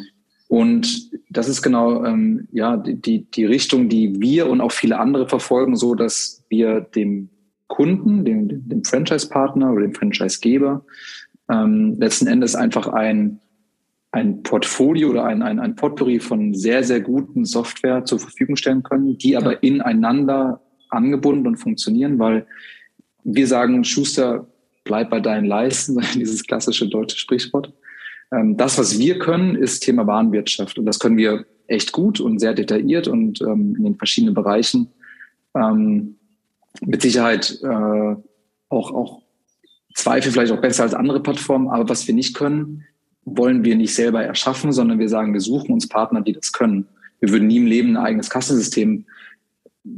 und 0.48 1.10
das 1.30 1.48
ist 1.48 1.62
genau 1.62 2.04
ähm, 2.04 2.48
ja 2.50 2.76
die, 2.76 3.30
die 3.30 3.44
Richtung, 3.44 3.88
die 3.88 4.20
wir 4.20 4.48
und 4.48 4.60
auch 4.60 4.72
viele 4.72 4.98
andere 4.98 5.28
verfolgen, 5.28 5.76
so 5.76 5.94
dass 5.94 6.44
wir 6.48 6.80
dem 6.80 7.30
Kunden, 7.70 8.24
dem, 8.24 8.68
dem 8.68 8.84
Franchise-Partner 8.84 9.72
oder 9.72 9.82
dem 9.82 9.94
Franchise-Geber, 9.94 10.84
ähm, 11.50 11.96
letzten 11.98 12.26
Endes 12.26 12.54
einfach 12.54 12.88
ein, 12.88 13.40
ein 14.12 14.42
Portfolio 14.42 15.10
oder 15.10 15.24
ein, 15.24 15.40
ein, 15.40 15.58
ein 15.58 15.76
Potpourri 15.76 16.18
von 16.18 16.52
sehr, 16.52 16.84
sehr 16.84 17.00
guten 17.00 17.44
Software 17.44 18.04
zur 18.04 18.18
Verfügung 18.18 18.56
stellen 18.56 18.82
können, 18.82 19.16
die 19.16 19.36
aber 19.36 19.52
ja. 19.52 19.58
ineinander 19.60 20.60
angebunden 20.90 21.46
und 21.46 21.56
funktionieren, 21.56 22.18
weil 22.18 22.46
wir 23.22 23.46
sagen, 23.46 23.84
Schuster, 23.84 24.46
bleib 24.84 25.10
bei 25.10 25.20
deinen 25.20 25.46
Leisten, 25.46 25.98
dieses 26.14 26.44
klassische 26.44 26.88
deutsche 26.88 27.18
Sprichwort. 27.18 27.72
Ähm, 28.32 28.56
das, 28.56 28.78
was 28.78 28.98
wir 28.98 29.18
können, 29.18 29.54
ist 29.54 29.80
Thema 29.80 30.06
Warenwirtschaft 30.06 30.78
und 30.78 30.86
das 30.86 30.98
können 30.98 31.16
wir 31.16 31.46
echt 31.68 31.92
gut 31.92 32.18
und 32.20 32.40
sehr 32.40 32.52
detailliert 32.52 33.06
und 33.06 33.40
ähm, 33.42 33.76
in 33.78 33.84
den 33.84 33.94
verschiedenen 33.96 34.34
Bereichen. 34.34 34.88
Ähm, 35.54 36.16
mit 36.80 37.02
Sicherheit 37.02 37.58
äh, 37.62 38.16
auch, 38.68 38.92
auch 38.92 39.22
Zweifel 39.94 40.32
vielleicht 40.32 40.52
auch 40.52 40.60
besser 40.60 40.84
als 40.84 40.94
andere 40.94 41.22
Plattformen, 41.22 41.68
aber 41.68 41.88
was 41.88 42.06
wir 42.06 42.14
nicht 42.14 42.34
können, 42.34 42.84
wollen 43.24 43.64
wir 43.64 43.76
nicht 43.76 43.94
selber 43.94 44.22
erschaffen, 44.22 44.72
sondern 44.72 44.98
wir 44.98 45.08
sagen, 45.08 45.32
wir 45.32 45.40
suchen 45.40 45.72
uns 45.72 45.88
Partner, 45.88 46.22
die 46.22 46.32
das 46.32 46.52
können. 46.52 46.86
Wir 47.20 47.30
würden 47.30 47.48
nie 47.48 47.58
im 47.58 47.66
Leben 47.66 47.90
ein 47.90 48.04
eigenes 48.04 48.30
Kassensystem 48.30 49.04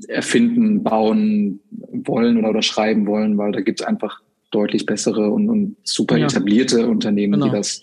erfinden, 0.08 0.82
bauen 0.82 1.60
wollen 1.70 2.38
oder, 2.38 2.50
oder 2.50 2.62
schreiben 2.62 3.06
wollen, 3.06 3.36
weil 3.38 3.52
da 3.52 3.60
gibt 3.60 3.80
es 3.80 3.86
einfach 3.86 4.20
deutlich 4.50 4.86
bessere 4.86 5.30
und, 5.30 5.48
und 5.48 5.76
super 5.82 6.16
ja. 6.16 6.26
etablierte 6.26 6.86
Unternehmen, 6.88 7.40
genau. 7.40 7.46
die 7.46 7.52
das, 7.52 7.82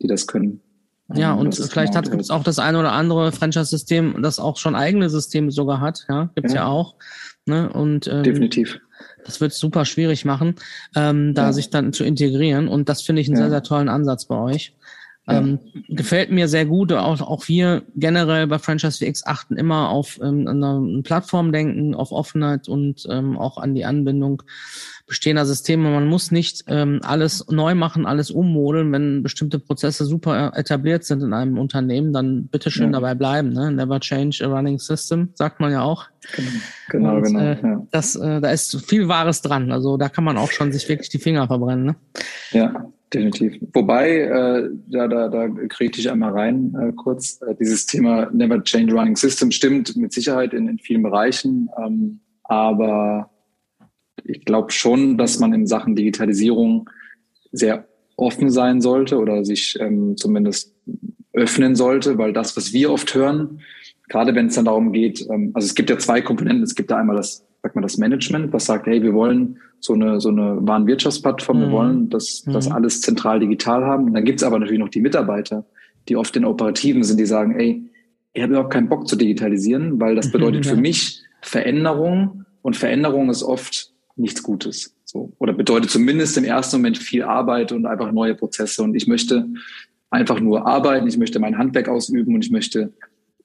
die 0.00 0.06
das 0.06 0.26
können. 0.26 0.60
Ja, 1.14 1.32
und 1.32 1.54
vielleicht 1.54 1.94
genau 1.94 2.08
gibt 2.08 2.22
es 2.22 2.30
auch 2.30 2.44
das 2.44 2.58
eine 2.58 2.78
oder 2.78 2.92
andere 2.92 3.32
Franchise-System, 3.32 4.22
das 4.22 4.38
auch 4.38 4.56
schon 4.58 4.76
eigene 4.76 5.10
Systeme 5.10 5.50
sogar 5.50 5.80
hat. 5.80 6.06
Ja, 6.08 6.30
gibt's 6.34 6.52
ja, 6.52 6.62
ja 6.62 6.66
auch. 6.66 6.94
Ne? 7.46 7.68
Und, 7.70 8.06
ähm, 8.06 8.22
Definitiv. 8.22 8.80
Das 9.24 9.40
wird 9.40 9.52
super 9.52 9.84
schwierig 9.84 10.24
machen, 10.24 10.54
ähm, 10.94 11.34
da 11.34 11.46
ja. 11.46 11.52
sich 11.52 11.70
dann 11.70 11.92
zu 11.92 12.04
integrieren. 12.04 12.68
Und 12.68 12.88
das 12.88 13.02
finde 13.02 13.22
ich 13.22 13.28
einen 13.28 13.36
ja. 13.36 13.42
sehr, 13.42 13.50
sehr 13.50 13.62
tollen 13.62 13.88
Ansatz 13.88 14.26
bei 14.26 14.36
euch. 14.36 14.74
Ähm, 15.28 15.60
gefällt 15.88 16.30
mir 16.30 16.48
sehr 16.48 16.66
gut. 16.66 16.92
Auch, 16.92 17.20
auch 17.20 17.46
wir 17.48 17.82
generell 17.94 18.46
bei 18.46 18.58
Franchise 18.58 19.04
VX 19.04 19.26
achten 19.26 19.56
immer 19.56 19.90
auf 19.90 20.18
ähm, 20.22 20.48
eine 20.48 21.02
Plattform 21.02 21.52
denken, 21.52 21.94
auf 21.94 22.10
Offenheit 22.12 22.68
und 22.68 23.06
ähm, 23.08 23.38
auch 23.38 23.58
an 23.58 23.74
die 23.74 23.84
Anbindung 23.84 24.42
bestehender 25.06 25.44
Systeme. 25.44 25.90
Man 25.90 26.06
muss 26.06 26.30
nicht 26.30 26.64
ähm, 26.68 27.00
alles 27.02 27.44
neu 27.50 27.74
machen, 27.74 28.06
alles 28.06 28.30
ummodeln. 28.30 28.92
Wenn 28.92 29.22
bestimmte 29.22 29.58
Prozesse 29.58 30.04
super 30.04 30.52
etabliert 30.54 31.04
sind 31.04 31.22
in 31.22 31.32
einem 31.32 31.58
Unternehmen, 31.58 32.12
dann 32.12 32.46
bitteschön 32.46 32.86
ja. 32.86 32.92
dabei 32.92 33.14
bleiben. 33.14 33.52
Ne? 33.52 33.72
Never 33.72 34.00
change 34.00 34.40
a 34.44 34.48
running 34.48 34.78
system, 34.78 35.30
sagt 35.34 35.60
man 35.60 35.72
ja 35.72 35.82
auch. 35.82 36.06
Genau, 36.88 37.16
und, 37.16 37.22
genau. 37.24 37.40
Äh, 37.40 37.60
ja. 37.60 37.86
das, 37.90 38.16
äh, 38.16 38.40
da 38.40 38.50
ist 38.50 38.88
viel 38.88 39.08
Wahres 39.08 39.42
dran. 39.42 39.72
Also 39.72 39.96
da 39.96 40.08
kann 40.08 40.24
man 40.24 40.38
auch 40.38 40.50
schon 40.50 40.72
sich 40.72 40.88
wirklich 40.88 41.08
die 41.08 41.18
Finger 41.18 41.46
verbrennen. 41.46 41.86
Ne? 41.86 41.96
Ja, 42.52 42.90
Definitiv. 43.12 43.60
Wobei, 43.72 44.18
äh, 44.18 44.70
da, 44.86 45.08
da, 45.08 45.28
da 45.28 45.48
kriege 45.68 45.98
ich 45.98 46.10
einmal 46.10 46.30
rein 46.30 46.76
äh, 46.80 46.92
kurz. 46.92 47.40
Äh, 47.42 47.56
dieses 47.58 47.86
Thema 47.86 48.30
Never 48.32 48.62
Change 48.62 48.94
Running 48.94 49.16
System 49.16 49.50
stimmt 49.50 49.96
mit 49.96 50.12
Sicherheit 50.12 50.54
in, 50.54 50.68
in 50.68 50.78
vielen 50.78 51.02
Bereichen. 51.02 51.68
Ähm, 51.76 52.20
aber 52.44 53.30
ich 54.24 54.44
glaube 54.44 54.70
schon, 54.70 55.18
dass 55.18 55.40
man 55.40 55.52
in 55.52 55.66
Sachen 55.66 55.96
Digitalisierung 55.96 56.88
sehr 57.50 57.88
offen 58.16 58.50
sein 58.50 58.80
sollte 58.80 59.18
oder 59.18 59.44
sich 59.44 59.76
ähm, 59.80 60.16
zumindest 60.16 60.74
öffnen 61.32 61.74
sollte, 61.74 62.18
weil 62.18 62.32
das, 62.32 62.56
was 62.56 62.72
wir 62.72 62.92
oft 62.92 63.14
hören, 63.14 63.60
gerade 64.08 64.34
wenn 64.34 64.46
es 64.46 64.54
dann 64.54 64.66
darum 64.66 64.92
geht, 64.92 65.26
ähm, 65.30 65.50
also 65.54 65.66
es 65.66 65.74
gibt 65.74 65.90
ja 65.90 65.98
zwei 65.98 66.20
Komponenten. 66.20 66.62
Es 66.62 66.74
gibt 66.74 66.90
da 66.90 66.98
einmal 66.98 67.16
das, 67.16 67.46
sagt 67.62 67.74
man, 67.74 67.82
das 67.82 67.98
Management, 67.98 68.52
was 68.52 68.66
sagt, 68.66 68.86
hey, 68.86 69.02
wir 69.02 69.12
wollen 69.12 69.58
so 69.80 69.94
eine, 69.94 70.20
so 70.20 70.28
eine 70.28 70.58
Warenwirtschaftsplattform. 70.60 71.58
Mhm. 71.58 71.62
Wir 71.62 71.70
wollen 71.70 72.10
das, 72.10 72.42
das 72.46 72.68
mhm. 72.68 72.74
alles 72.74 73.00
zentral 73.00 73.40
digital 73.40 73.84
haben. 73.84 74.04
Und 74.04 74.14
dann 74.14 74.24
gibt's 74.24 74.42
aber 74.42 74.58
natürlich 74.58 74.80
noch 74.80 74.88
die 74.88 75.00
Mitarbeiter, 75.00 75.64
die 76.08 76.16
oft 76.16 76.36
in 76.36 76.44
Operativen 76.44 77.02
sind, 77.02 77.18
die 77.18 77.26
sagen, 77.26 77.58
ey, 77.58 77.84
ich 78.32 78.42
habe 78.42 78.52
überhaupt 78.52 78.72
keinen 78.72 78.88
Bock 78.88 79.08
zu 79.08 79.16
digitalisieren, 79.16 80.00
weil 80.00 80.14
das 80.14 80.30
bedeutet 80.32 80.66
für 80.66 80.76
mich 80.76 81.22
Veränderung 81.42 82.44
und 82.62 82.76
Veränderung 82.76 83.30
ist 83.30 83.42
oft 83.42 83.92
nichts 84.16 84.42
Gutes. 84.42 84.94
So. 85.04 85.32
Oder 85.38 85.52
bedeutet 85.52 85.90
zumindest 85.90 86.36
im 86.38 86.44
ersten 86.44 86.76
Moment 86.76 86.98
viel 86.98 87.24
Arbeit 87.24 87.72
und 87.72 87.86
einfach 87.86 88.12
neue 88.12 88.34
Prozesse. 88.34 88.82
Und 88.82 88.94
ich 88.94 89.06
möchte 89.06 89.48
einfach 90.10 90.40
nur 90.40 90.66
arbeiten, 90.66 91.06
ich 91.06 91.16
möchte 91.16 91.40
mein 91.40 91.58
Handwerk 91.58 91.88
ausüben 91.88 92.34
und 92.34 92.44
ich 92.44 92.50
möchte 92.50 92.92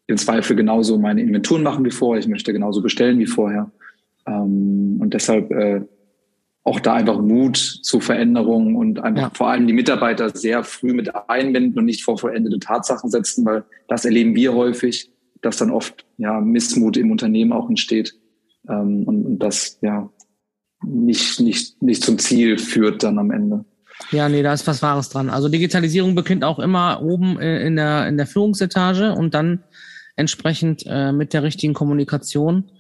im 0.08 0.18
Zweifel 0.18 0.56
genauso 0.56 1.00
meine 1.00 1.22
Inventuren 1.22 1.64
machen 1.64 1.84
wie 1.86 1.92
vorher, 1.92 2.20
ich 2.20 2.28
möchte 2.28 2.54
genauso 2.54 2.82
bestellen 2.82 3.18
wie 3.20 3.26
vorher. 3.26 3.72
Ähm, 4.28 4.98
und 5.00 5.14
deshalb 5.14 5.52
äh, 5.52 5.82
auch 6.64 6.80
da 6.80 6.96
einfach 6.96 7.20
Mut 7.20 7.58
zu 7.58 8.00
Veränderungen 8.00 8.76
und 8.76 9.00
einfach 9.00 9.24
ja. 9.24 9.32
vor 9.34 9.50
allem 9.50 9.68
die 9.68 9.74
Mitarbeiter 9.74 10.32
sehr 10.36 10.64
früh 10.64 10.94
mit 10.94 11.12
einbinden 11.30 11.78
und 11.78 11.86
nicht 11.86 12.04
vor 12.04 12.18
vollendete 12.18 12.60
Tatsachen 12.60 13.12
setzen, 13.12 13.46
weil 13.46 13.64
das 13.88 14.04
erleben 14.04 14.36
wir 14.36 14.54
häufig, 14.54 15.12
dass 15.42 15.58
dann 15.58 15.70
oft 15.70 16.06
ja 16.18 16.42
Missmut 16.42 16.98
im 16.98 17.12
Unternehmen 17.12 17.54
auch 17.54 17.70
entsteht 17.70 18.16
ähm, 18.68 19.04
und, 19.04 19.26
und 19.26 19.40
das 19.40 19.78
ja 19.82 20.10
nicht, 20.84 21.40
nicht, 21.40 21.82
nicht 21.84 22.04
zum 22.04 22.18
Ziel 22.18 22.58
führt 22.58 23.04
dann 23.04 23.20
am 23.20 23.30
Ende. 23.30 23.64
Ja, 24.12 24.28
nee, 24.28 24.44
da 24.44 24.54
ist 24.54 24.68
was 24.68 24.82
Wahres 24.82 25.10
dran. 25.10 25.30
Also 25.30 25.50
Digitalisierung 25.50 26.16
beginnt 26.16 26.44
auch 26.44 26.60
immer 26.60 27.02
oben 27.02 27.40
äh, 27.40 27.66
in 27.66 27.76
der, 27.76 28.08
in 28.08 28.18
der 28.18 28.28
Führungsetage 28.28 29.14
und 29.14 29.36
dann 29.36 29.64
entsprechend 30.16 30.84
äh, 30.88 31.12
mit 31.12 31.34
der 31.34 31.44
richtigen 31.44 31.74
Kommunikation 31.74 32.72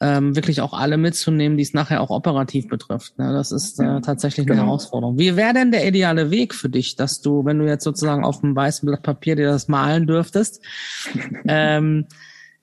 ähm, 0.00 0.34
wirklich 0.34 0.62
auch 0.62 0.72
alle 0.72 0.96
mitzunehmen, 0.96 1.58
die 1.58 1.62
es 1.62 1.74
nachher 1.74 2.00
auch 2.00 2.10
operativ 2.10 2.68
betrifft. 2.68 3.18
Ne? 3.18 3.32
Das 3.32 3.52
ist 3.52 3.78
äh, 3.80 4.00
tatsächlich 4.00 4.46
eine 4.46 4.56
genau. 4.56 4.68
Herausforderung. 4.68 5.18
Wie 5.18 5.36
wäre 5.36 5.52
denn 5.52 5.72
der 5.72 5.86
ideale 5.86 6.30
Weg 6.30 6.54
für 6.54 6.70
dich, 6.70 6.96
dass 6.96 7.20
du, 7.20 7.44
wenn 7.44 7.58
du 7.58 7.66
jetzt 7.66 7.84
sozusagen 7.84 8.24
auf 8.24 8.42
einem 8.42 8.56
weißen 8.56 8.86
Blatt 8.86 9.02
Papier 9.02 9.36
dir 9.36 9.48
das 9.48 9.68
malen 9.68 10.06
dürftest, 10.06 10.62
ähm, 11.46 12.06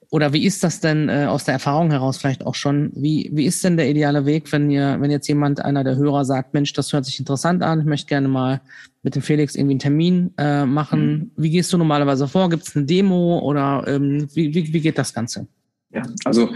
oder 0.10 0.32
wie 0.32 0.46
ist 0.46 0.64
das 0.64 0.80
denn 0.80 1.10
äh, 1.10 1.26
aus 1.26 1.44
der 1.44 1.56
Erfahrung 1.56 1.92
heraus 1.92 2.18
vielleicht 2.18 2.46
auch 2.46 2.56
schon? 2.56 2.92
Wie, 2.96 3.30
wie 3.34 3.46
ist 3.46 3.64
denn 3.64 3.76
der 3.76 3.90
ideale 3.90 4.26
Weg, 4.26 4.52
wenn 4.54 4.72
ihr, 4.72 4.98
wenn 5.02 5.12
jetzt 5.12 5.28
jemand, 5.28 5.64
einer 5.64 5.84
der 5.84 5.98
Hörer 5.98 6.24
sagt, 6.24 6.54
Mensch, 6.54 6.72
das 6.74 6.94
hört 6.94 7.06
sich 7.06 7.20
interessant 7.20 7.62
an, 7.62 7.82
ich 7.82 7.86
möchte 7.86 8.08
gerne 8.08 8.30
mal 8.30 8.62
mit 9.04 9.16
dem 9.16 9.22
Felix 9.22 9.56
irgendwie 9.56 9.74
einen 9.74 9.80
Termin 9.80 10.34
äh, 10.38 10.66
machen. 10.66 11.12
Mhm. 11.12 11.32
Wie 11.36 11.50
gehst 11.50 11.74
du 11.74 11.78
normalerweise 11.78 12.28
vor? 12.28 12.50
Gibt 12.50 12.64
es 12.64 12.76
eine 12.76 12.86
Demo 12.86 13.40
oder 13.40 13.84
ähm, 13.86 14.30
wie, 14.34 14.56
wie, 14.56 14.72
wie 14.74 14.80
geht 14.80 14.98
das 14.98 15.14
Ganze? 15.14 15.48
Ja, 15.92 16.04
also 16.24 16.50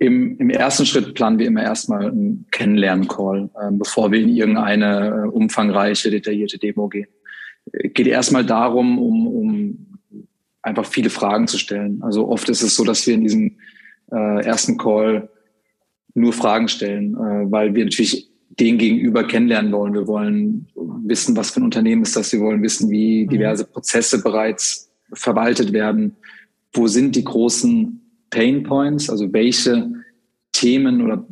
im, 0.00 0.38
Im 0.38 0.48
ersten 0.48 0.86
Schritt 0.86 1.14
planen 1.14 1.38
wir 1.38 1.46
immer 1.46 1.62
erstmal 1.62 2.06
einen 2.06 2.46
Kennenlernen-Call, 2.50 3.50
äh, 3.54 3.70
bevor 3.72 4.10
wir 4.10 4.20
in 4.20 4.30
irgendeine 4.30 5.26
äh, 5.26 5.28
umfangreiche, 5.28 6.10
detaillierte 6.10 6.58
Demo 6.58 6.88
gehen. 6.88 7.08
Geht 7.92 8.06
erstmal 8.06 8.44
darum, 8.46 8.98
um, 8.98 9.26
um 9.26 9.86
einfach 10.62 10.86
viele 10.86 11.10
Fragen 11.10 11.46
zu 11.46 11.58
stellen. 11.58 12.02
Also 12.02 12.28
oft 12.28 12.48
ist 12.48 12.62
es 12.62 12.74
so, 12.76 12.84
dass 12.84 13.06
wir 13.06 13.12
in 13.12 13.20
diesem 13.20 13.58
äh, 14.10 14.42
ersten 14.42 14.78
Call 14.78 15.28
nur 16.14 16.32
Fragen 16.32 16.68
stellen, 16.68 17.14
äh, 17.14 17.50
weil 17.50 17.74
wir 17.74 17.84
natürlich 17.84 18.30
den 18.48 18.78
Gegenüber 18.78 19.24
kennenlernen 19.24 19.70
wollen. 19.70 19.92
Wir 19.92 20.06
wollen 20.06 20.66
wissen, 21.04 21.36
was 21.36 21.50
für 21.50 21.60
ein 21.60 21.64
Unternehmen 21.64 22.02
ist 22.02 22.16
das. 22.16 22.32
Wir 22.32 22.40
wollen 22.40 22.62
wissen, 22.62 22.88
wie 22.88 23.26
mhm. 23.26 23.28
diverse 23.28 23.66
Prozesse 23.66 24.22
bereits 24.22 24.90
verwaltet 25.12 25.74
werden. 25.74 26.16
Wo 26.72 26.86
sind 26.86 27.16
die 27.16 27.24
großen 27.24 27.99
Pain 28.30 28.62
Points, 28.62 29.10
also 29.10 29.32
welche 29.32 29.90
Themen 30.52 31.02
oder 31.02 31.26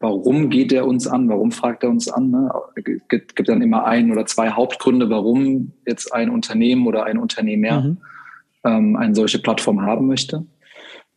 warum 0.00 0.50
geht 0.50 0.72
er 0.72 0.86
uns 0.86 1.06
an, 1.06 1.28
warum 1.28 1.52
fragt 1.52 1.82
er 1.82 1.90
uns 1.90 2.08
an. 2.08 2.30
Ne? 2.30 2.50
Es 2.74 2.84
gibt, 3.08 3.36
gibt 3.36 3.48
dann 3.48 3.62
immer 3.62 3.84
ein 3.84 4.10
oder 4.10 4.26
zwei 4.26 4.50
Hauptgründe, 4.50 5.08
warum 5.10 5.72
jetzt 5.86 6.12
ein 6.12 6.30
Unternehmen 6.30 6.86
oder 6.86 7.04
ein 7.04 7.18
Unternehmer 7.18 7.82
mhm. 7.82 7.98
ähm, 8.64 8.96
eine 8.96 9.14
solche 9.14 9.38
Plattform 9.38 9.82
haben 9.82 10.06
möchte. 10.06 10.46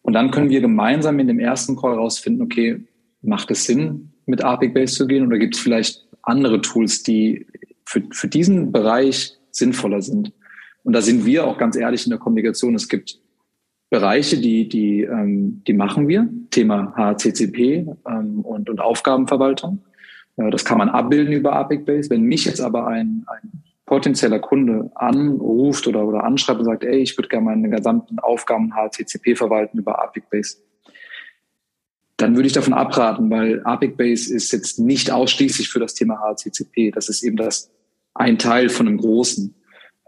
Und 0.01 0.13
dann 0.13 0.31
können 0.31 0.49
wir 0.49 0.61
gemeinsam 0.61 1.19
in 1.19 1.27
dem 1.27 1.39
ersten 1.39 1.75
Call 1.75 1.93
rausfinden, 1.93 2.41
okay, 2.41 2.83
macht 3.21 3.51
es 3.51 3.65
Sinn, 3.65 4.13
mit 4.25 4.43
Arctic 4.43 4.73
Base 4.73 4.95
zu 4.95 5.07
gehen 5.07 5.25
oder 5.25 5.37
gibt 5.37 5.55
es 5.55 5.61
vielleicht 5.61 6.07
andere 6.23 6.61
Tools, 6.61 7.03
die 7.03 7.45
für, 7.85 8.03
für 8.11 8.27
diesen 8.27 8.71
Bereich 8.71 9.37
sinnvoller 9.51 10.01
sind? 10.01 10.33
Und 10.83 10.93
da 10.93 11.01
sind 11.01 11.25
wir 11.25 11.45
auch 11.45 11.57
ganz 11.57 11.75
ehrlich 11.75 12.05
in 12.05 12.09
der 12.09 12.19
Kommunikation. 12.19 12.73
Es 12.73 12.87
gibt 12.87 13.20
Bereiche, 13.91 14.37
die, 14.37 14.69
die, 14.69 15.01
ähm, 15.01 15.63
die 15.67 15.73
machen 15.73 16.07
wir. 16.07 16.29
Thema 16.49 16.93
HCCP 16.95 17.85
ähm, 18.07 18.39
und, 18.39 18.69
und 18.69 18.79
Aufgabenverwaltung. 18.79 19.83
Äh, 20.37 20.49
das 20.49 20.63
kann 20.63 20.77
man 20.77 20.87
abbilden 20.87 21.33
über 21.33 21.53
Apic 21.53 21.83
Base. 21.83 22.09
Wenn 22.09 22.23
mich 22.23 22.45
jetzt 22.45 22.61
aber 22.61 22.87
ein, 22.87 23.25
ein 23.27 23.63
potenzieller 23.85 24.39
Kunde 24.39 24.89
anruft 24.95 25.87
oder, 25.87 26.07
oder 26.07 26.23
anschreibt 26.23 26.59
und 26.59 26.65
sagt, 26.65 26.85
ey, 26.85 26.99
ich 26.99 27.17
würde 27.17 27.27
gerne 27.27 27.47
meine 27.47 27.69
gesamten 27.69 28.17
Aufgaben 28.19 28.73
HCCP 28.73 29.35
verwalten 29.35 29.79
über 29.79 30.01
Apic 30.01 30.25
Base, 30.31 30.59
dann 32.15 32.37
würde 32.37 32.47
ich 32.47 32.53
davon 32.53 32.73
abraten, 32.73 33.29
weil 33.29 33.61
Apic 33.65 33.97
Base 33.97 34.33
ist 34.33 34.53
jetzt 34.53 34.79
nicht 34.79 35.11
ausschließlich 35.11 35.67
für 35.67 35.79
das 35.79 35.95
Thema 35.95 36.21
HCCP. 36.21 36.91
Das 36.91 37.09
ist 37.09 37.23
eben 37.23 37.35
das 37.35 37.69
ein 38.13 38.37
Teil 38.37 38.69
von 38.69 38.87
einem 38.87 38.99
großen. 38.99 39.53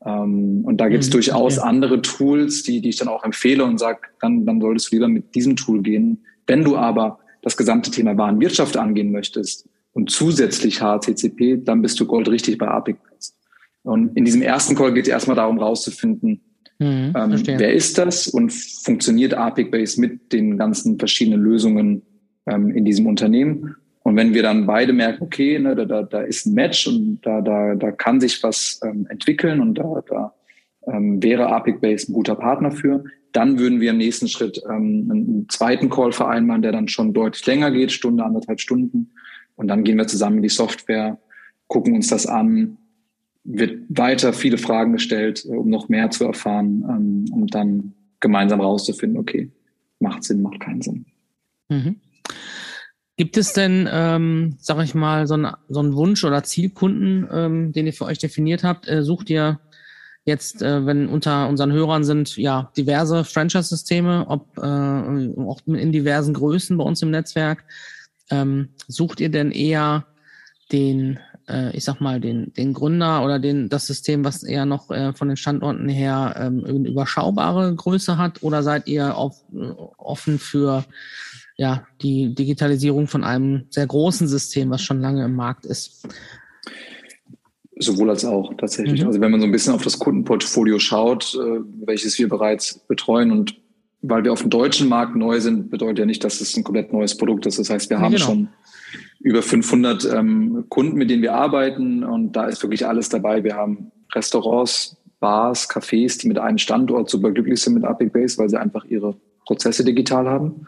Ähm, 0.05 0.63
und 0.65 0.77
da 0.77 0.89
gibt 0.89 1.03
es 1.03 1.09
mhm, 1.09 1.13
durchaus 1.13 1.57
okay. 1.57 1.67
andere 1.67 2.01
Tools, 2.01 2.63
die, 2.63 2.81
die 2.81 2.89
ich 2.89 2.97
dann 2.97 3.07
auch 3.07 3.23
empfehle 3.23 3.63
und 3.63 3.79
sage, 3.79 3.99
dann, 4.21 4.45
dann 4.45 4.59
solltest 4.59 4.91
du 4.91 4.95
lieber 4.95 5.07
mit 5.07 5.33
diesem 5.35 5.55
Tool 5.55 5.81
gehen. 5.81 6.23
Wenn 6.47 6.63
du 6.63 6.75
aber 6.75 7.19
das 7.41 7.57
gesamte 7.57 7.91
Thema 7.91 8.17
Warenwirtschaft 8.17 8.77
angehen 8.77 9.11
möchtest 9.11 9.67
und 9.93 10.09
zusätzlich 10.09 10.81
HCCP, 10.81 11.63
dann 11.63 11.81
bist 11.81 11.99
du 11.99 12.05
goldrichtig 12.05 12.57
bei 12.57 12.67
Apic. 12.67 12.97
Und 13.83 14.15
in 14.15 14.25
diesem 14.25 14.41
ersten 14.41 14.75
Call 14.75 14.93
geht 14.93 15.05
es 15.05 15.09
erstmal 15.09 15.35
darum, 15.35 15.59
rauszufinden, 15.59 16.41
mhm, 16.79 17.13
ähm, 17.15 17.43
wer 17.45 17.73
ist 17.73 17.97
das 17.97 18.27
und 18.27 18.51
funktioniert 18.51 19.33
Apic 19.33 19.71
Base 19.71 19.99
mit 19.99 20.31
den 20.31 20.57
ganzen 20.57 20.97
verschiedenen 20.97 21.41
Lösungen 21.41 22.01
ähm, 22.45 22.71
in 22.71 22.85
diesem 22.85 23.07
Unternehmen 23.07 23.75
und 24.13 24.17
wenn 24.17 24.35
wir 24.35 24.43
dann 24.43 24.67
beide 24.67 24.93
merken, 24.93 25.23
okay, 25.23 25.57
ne, 25.57 25.75
da, 25.75 25.85
da, 25.85 26.03
da 26.03 26.21
ist 26.21 26.45
ein 26.45 26.53
Match 26.53 26.85
und 26.85 27.21
da, 27.23 27.41
da, 27.41 27.73
da 27.73 27.91
kann 27.91 28.21
sich 28.21 28.43
was 28.43 28.79
ähm, 28.85 29.07
entwickeln 29.09 29.59
und 29.59 29.73
da, 29.73 30.03
da 30.07 30.35
ähm, 30.85 31.23
wäre 31.23 31.47
Apic 31.47 31.79
Base 31.81 32.11
ein 32.11 32.13
guter 32.13 32.35
Partner 32.35 32.69
für, 32.69 33.03
dann 33.31 33.57
würden 33.57 33.81
wir 33.81 33.89
im 33.89 33.97
nächsten 33.97 34.27
Schritt 34.27 34.61
ähm, 34.69 35.09
einen 35.09 35.49
zweiten 35.49 35.89
Call 35.89 36.11
vereinbaren, 36.11 36.61
der 36.61 36.71
dann 36.71 36.89
schon 36.89 37.15
deutlich 37.15 37.43
länger 37.47 37.71
geht, 37.71 37.91
Stunde, 37.91 38.23
anderthalb 38.23 38.59
Stunden. 38.61 39.13
Und 39.55 39.67
dann 39.67 39.83
gehen 39.83 39.97
wir 39.97 40.05
zusammen 40.05 40.37
in 40.37 40.43
die 40.43 40.49
Software, 40.49 41.17
gucken 41.65 41.95
uns 41.95 42.09
das 42.09 42.27
an, 42.27 42.77
wird 43.43 43.79
weiter 43.89 44.31
viele 44.31 44.59
Fragen 44.59 44.93
gestellt, 44.93 45.43
äh, 45.43 45.55
um 45.55 45.71
noch 45.71 45.89
mehr 45.89 46.11
zu 46.11 46.25
erfahren, 46.25 46.85
ähm, 46.87 47.25
um 47.33 47.47
dann 47.47 47.93
gemeinsam 48.19 48.61
rauszufinden, 48.61 49.17
okay, 49.17 49.49
macht 49.99 50.23
Sinn, 50.23 50.43
macht 50.43 50.59
keinen 50.59 50.83
Sinn. 50.83 51.05
Mhm. 51.69 51.95
Gibt 53.15 53.37
es 53.37 53.53
denn, 53.53 53.87
ähm, 53.91 54.57
sag 54.59 54.83
ich 54.83 54.95
mal, 54.95 55.27
so, 55.27 55.35
ein, 55.35 55.47
so 55.69 55.79
einen 55.79 55.93
Wunsch 55.93 56.23
oder 56.23 56.43
Zielkunden, 56.43 57.27
ähm, 57.31 57.71
den 57.71 57.85
ihr 57.85 57.93
für 57.93 58.05
euch 58.05 58.17
definiert 58.17 58.63
habt? 58.63 58.87
Äh, 58.87 59.03
sucht 59.03 59.29
ihr 59.29 59.59
jetzt, 60.25 60.63
äh, 60.63 60.85
wenn 60.85 61.07
unter 61.07 61.47
unseren 61.47 61.71
Hörern 61.71 62.03
sind 62.03 62.35
ja 62.37 62.71
diverse 62.75 63.23
Franchise-Systeme, 63.23 64.25
ob 64.27 64.57
äh, 64.57 64.61
auch 64.61 65.59
in 65.67 65.91
diversen 65.91 66.33
Größen 66.33 66.77
bei 66.77 66.83
uns 66.83 67.03
im 67.03 67.11
Netzwerk, 67.11 67.65
ähm, 68.31 68.69
sucht 68.87 69.19
ihr 69.19 69.29
denn 69.29 69.51
eher 69.51 70.05
den, 70.71 71.19
äh, 71.47 71.75
ich 71.75 71.83
sag 71.83 71.99
mal, 72.01 72.19
den, 72.19 72.51
den 72.53 72.73
Gründer 72.73 73.23
oder 73.23 73.37
den, 73.37 73.69
das 73.69 73.85
System, 73.85 74.25
was 74.25 74.41
eher 74.41 74.65
noch 74.65 74.89
äh, 74.89 75.13
von 75.13 75.27
den 75.27 75.37
Standorten 75.37 75.87
her 75.87 76.35
ähm, 76.39 76.63
eine 76.65 76.89
überschaubare 76.89 77.75
Größe 77.75 78.17
hat? 78.17 78.41
Oder 78.41 78.63
seid 78.63 78.87
ihr 78.87 79.15
auf, 79.15 79.35
offen 79.97 80.39
für 80.39 80.83
ja, 81.55 81.85
die 82.01 82.33
Digitalisierung 82.33 83.07
von 83.07 83.23
einem 83.23 83.65
sehr 83.69 83.87
großen 83.87 84.27
System, 84.27 84.69
was 84.69 84.81
schon 84.81 85.01
lange 85.01 85.25
im 85.25 85.35
Markt 85.35 85.65
ist? 85.65 86.07
Sowohl 87.79 88.09
als 88.09 88.23
auch 88.25 88.53
tatsächlich. 88.57 89.01
Mhm. 89.01 89.07
Also 89.07 89.21
wenn 89.21 89.31
man 89.31 89.39
so 89.39 89.45
ein 89.45 89.51
bisschen 89.51 89.73
auf 89.73 89.83
das 89.83 89.99
Kundenportfolio 89.99 90.79
schaut, 90.79 91.35
äh, 91.35 91.59
welches 91.85 92.17
wir 92.17 92.29
bereits 92.29 92.79
betreuen 92.87 93.31
und 93.31 93.55
weil 94.01 94.23
wir 94.23 94.33
auf 94.33 94.41
dem 94.41 94.49
deutschen 94.49 94.89
Markt 94.89 95.15
neu 95.15 95.39
sind, 95.39 95.69
bedeutet 95.69 95.99
ja 95.99 96.05
nicht, 96.05 96.23
dass 96.23 96.41
es 96.41 96.55
ein 96.57 96.63
komplett 96.63 96.91
neues 96.91 97.17
Produkt 97.17 97.45
ist. 97.45 97.57
Das 97.57 97.69
heißt, 97.69 97.89
wir 97.89 97.99
haben 97.99 98.13
genau. 98.13 98.25
schon 98.25 98.49
über 99.21 99.41
500 99.41 100.05
ähm, 100.13 100.65
Kunden, 100.69 100.97
mit 100.97 101.09
denen 101.09 101.21
wir 101.21 101.33
arbeiten 101.33 102.03
und 102.03 102.33
da 102.33 102.47
ist 102.47 102.61
wirklich 102.61 102.85
alles 102.85 103.09
dabei. 103.09 103.43
Wir 103.43 103.55
haben 103.55 103.91
Restaurants, 104.13 104.97
Bars, 105.19 105.69
Cafés, 105.69 106.19
die 106.19 106.27
mit 106.27 106.37
einem 106.37 106.57
Standort 106.57 107.09
super 107.09 107.31
glücklich 107.31 107.61
sind 107.61 107.75
mit 107.75 108.11
Base, 108.11 108.37
weil 108.37 108.49
sie 108.49 108.59
einfach 108.59 108.83
ihre 108.85 109.15
Prozesse 109.45 109.83
digital 109.85 110.27
haben, 110.27 110.67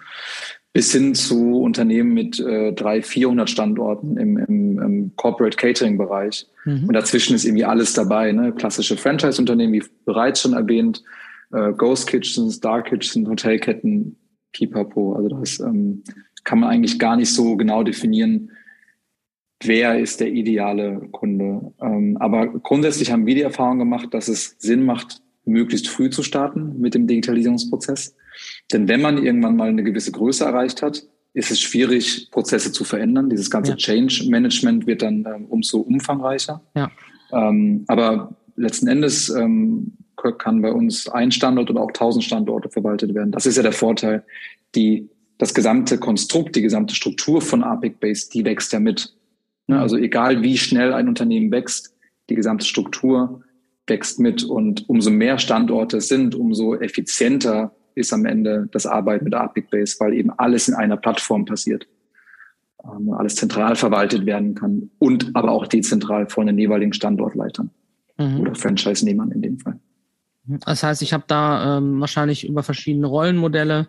bis 0.75 0.91
hin 0.91 1.15
zu 1.15 1.61
Unternehmen 1.61 2.13
mit 2.13 2.37
äh, 2.37 2.73
300, 2.73 3.05
400 3.05 3.49
Standorten 3.49 4.17
im, 4.17 4.37
im, 4.37 4.81
im 4.81 5.15
Corporate 5.15 5.55
Catering 5.55 5.97
Bereich. 5.97 6.47
Mhm. 6.65 6.89
Und 6.89 6.93
dazwischen 6.93 7.33
ist 7.33 7.45
irgendwie 7.45 7.63
alles 7.63 7.93
dabei. 7.93 8.33
Ne? 8.33 8.51
Klassische 8.51 8.97
Franchise-Unternehmen, 8.97 9.71
wie 9.71 9.83
bereits 10.03 10.41
schon 10.41 10.51
erwähnt, 10.51 11.01
äh, 11.53 11.71
Ghost 11.71 12.07
Kitchens, 12.07 12.59
Dark 12.59 12.87
Kitchens, 12.89 13.29
Hotelketten, 13.29 14.17
Pipapo. 14.51 15.13
Also 15.13 15.29
das 15.29 15.61
ähm, 15.61 16.03
kann 16.43 16.59
man 16.59 16.71
eigentlich 16.71 16.99
gar 16.99 17.15
nicht 17.15 17.33
so 17.33 17.55
genau 17.55 17.83
definieren, 17.83 18.51
wer 19.63 19.97
ist 19.97 20.19
der 20.19 20.27
ideale 20.27 21.07
Kunde. 21.13 21.71
Ähm, 21.79 22.17
aber 22.19 22.47
grundsätzlich 22.47 23.13
haben 23.13 23.25
wir 23.25 23.35
die 23.35 23.43
Erfahrung 23.43 23.79
gemacht, 23.79 24.13
dass 24.13 24.27
es 24.27 24.57
Sinn 24.59 24.83
macht, 24.83 25.21
möglichst 25.45 25.87
früh 25.87 26.09
zu 26.09 26.21
starten 26.21 26.81
mit 26.81 26.95
dem 26.95 27.07
Digitalisierungsprozess. 27.07 28.13
Denn 28.73 28.87
wenn 28.87 29.01
man 29.01 29.23
irgendwann 29.23 29.55
mal 29.55 29.69
eine 29.69 29.83
gewisse 29.83 30.11
Größe 30.11 30.43
erreicht 30.43 30.81
hat, 30.81 31.03
ist 31.33 31.51
es 31.51 31.59
schwierig, 31.59 32.29
Prozesse 32.31 32.71
zu 32.71 32.83
verändern. 32.83 33.29
Dieses 33.29 33.51
ganze 33.51 33.71
ja. 33.71 33.77
Change 33.77 34.25
Management 34.29 34.87
wird 34.87 35.01
dann 35.01 35.25
ähm, 35.25 35.45
umso 35.45 35.79
umfangreicher. 35.79 36.61
Ja. 36.75 36.89
Ähm, 37.31 37.83
aber 37.87 38.35
letzten 38.55 38.87
Endes 38.87 39.29
ähm, 39.29 39.93
kann 40.39 40.61
bei 40.61 40.71
uns 40.71 41.07
ein 41.09 41.31
Standort 41.31 41.69
oder 41.69 41.81
auch 41.81 41.91
tausend 41.91 42.23
Standorte 42.23 42.69
verwaltet 42.69 43.13
werden. 43.13 43.31
Das 43.31 43.45
ist 43.45 43.57
ja 43.57 43.63
der 43.63 43.73
Vorteil. 43.73 44.23
Die, 44.73 45.09
das 45.37 45.53
gesamte 45.53 45.99
Konstrukt, 45.99 46.55
die 46.55 46.61
gesamte 46.61 46.95
Struktur 46.95 47.41
von 47.41 47.63
APIC 47.63 47.99
Base, 47.99 48.29
die 48.33 48.45
wächst 48.45 48.73
ja 48.73 48.79
mit. 48.79 49.13
Ne, 49.67 49.79
also 49.79 49.97
egal 49.97 50.41
wie 50.41 50.57
schnell 50.57 50.93
ein 50.93 51.07
Unternehmen 51.07 51.51
wächst, 51.51 51.93
die 52.29 52.35
gesamte 52.35 52.65
Struktur 52.65 53.43
wächst 53.87 54.19
mit 54.19 54.43
und 54.43 54.87
umso 54.89 55.11
mehr 55.11 55.37
Standorte 55.37 55.97
es 55.97 56.07
sind, 56.07 56.33
umso 56.33 56.75
effizienter 56.75 57.75
ist 57.95 58.13
am 58.13 58.25
Ende 58.25 58.67
das 58.71 58.85
Arbeiten 58.85 59.25
mit 59.25 59.33
APIC 59.33 59.69
Base, 59.71 59.95
weil 59.99 60.13
eben 60.13 60.29
alles 60.31 60.67
in 60.67 60.75
einer 60.75 60.97
Plattform 60.97 61.45
passiert. 61.45 61.87
Ähm, 62.83 63.13
alles 63.13 63.35
zentral 63.35 63.75
verwaltet 63.75 64.25
werden 64.25 64.53
kann 64.53 64.91
und 64.99 65.31
aber 65.33 65.51
auch 65.51 65.67
dezentral 65.67 66.29
von 66.29 66.47
den 66.47 66.57
jeweiligen 66.57 66.93
Standortleitern 66.93 67.71
mhm. 68.17 68.41
oder 68.41 68.55
Franchise-Nehmern 68.55 69.31
in 69.31 69.41
dem 69.41 69.59
Fall. 69.59 69.79
Das 70.45 70.83
heißt, 70.83 71.01
ich 71.01 71.13
habe 71.13 71.23
da 71.27 71.77
ähm, 71.77 71.99
wahrscheinlich 71.99 72.47
über 72.47 72.61
verschiedene 72.61 73.07
Rollenmodelle, 73.07 73.87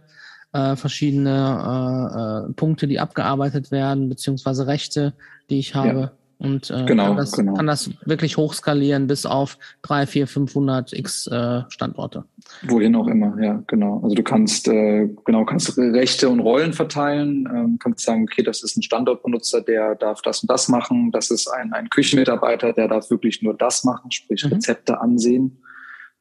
äh, 0.52 0.76
verschiedene 0.76 2.46
äh, 2.46 2.50
äh, 2.50 2.52
Punkte, 2.54 2.86
die 2.86 2.98
abgearbeitet 2.98 3.70
werden, 3.70 4.08
beziehungsweise 4.08 4.66
Rechte, 4.66 5.12
die 5.50 5.58
ich 5.58 5.74
habe. 5.74 6.00
Ja. 6.00 6.12
Und 6.38 6.70
äh, 6.70 6.84
genau, 6.84 7.08
kann, 7.08 7.16
das, 7.16 7.32
genau. 7.32 7.54
kann 7.54 7.66
das 7.66 7.90
wirklich 8.04 8.36
hochskalieren 8.36 9.06
bis 9.06 9.24
auf 9.24 9.58
drei, 9.80 10.06
vier, 10.06 10.26
500 10.26 10.92
x 10.92 11.26
äh, 11.28 11.62
Standorte. 11.68 12.24
Wohin 12.68 12.94
auch 12.94 13.06
immer, 13.06 13.42
ja, 13.42 13.62
genau. 13.66 14.00
Also 14.02 14.14
du 14.14 14.22
kannst 14.22 14.68
äh, 14.68 15.08
genau 15.24 15.46
kannst 15.46 15.76
Rechte 15.78 16.28
und 16.28 16.40
Rollen 16.40 16.74
verteilen, 16.74 17.48
ähm, 17.52 17.78
kannst 17.82 18.04
sagen, 18.04 18.24
okay, 18.24 18.42
das 18.42 18.62
ist 18.62 18.76
ein 18.76 18.82
Standortbenutzer, 18.82 19.62
der 19.62 19.94
darf 19.94 20.20
das 20.20 20.42
und 20.42 20.50
das 20.50 20.68
machen. 20.68 21.10
Das 21.10 21.30
ist 21.30 21.48
ein, 21.48 21.72
ein 21.72 21.88
Küchenmitarbeiter, 21.88 22.74
der 22.74 22.88
darf 22.88 23.10
wirklich 23.10 23.40
nur 23.42 23.54
das 23.54 23.84
machen, 23.84 24.10
sprich 24.10 24.44
mhm. 24.44 24.52
Rezepte 24.52 25.00
ansehen. 25.00 25.62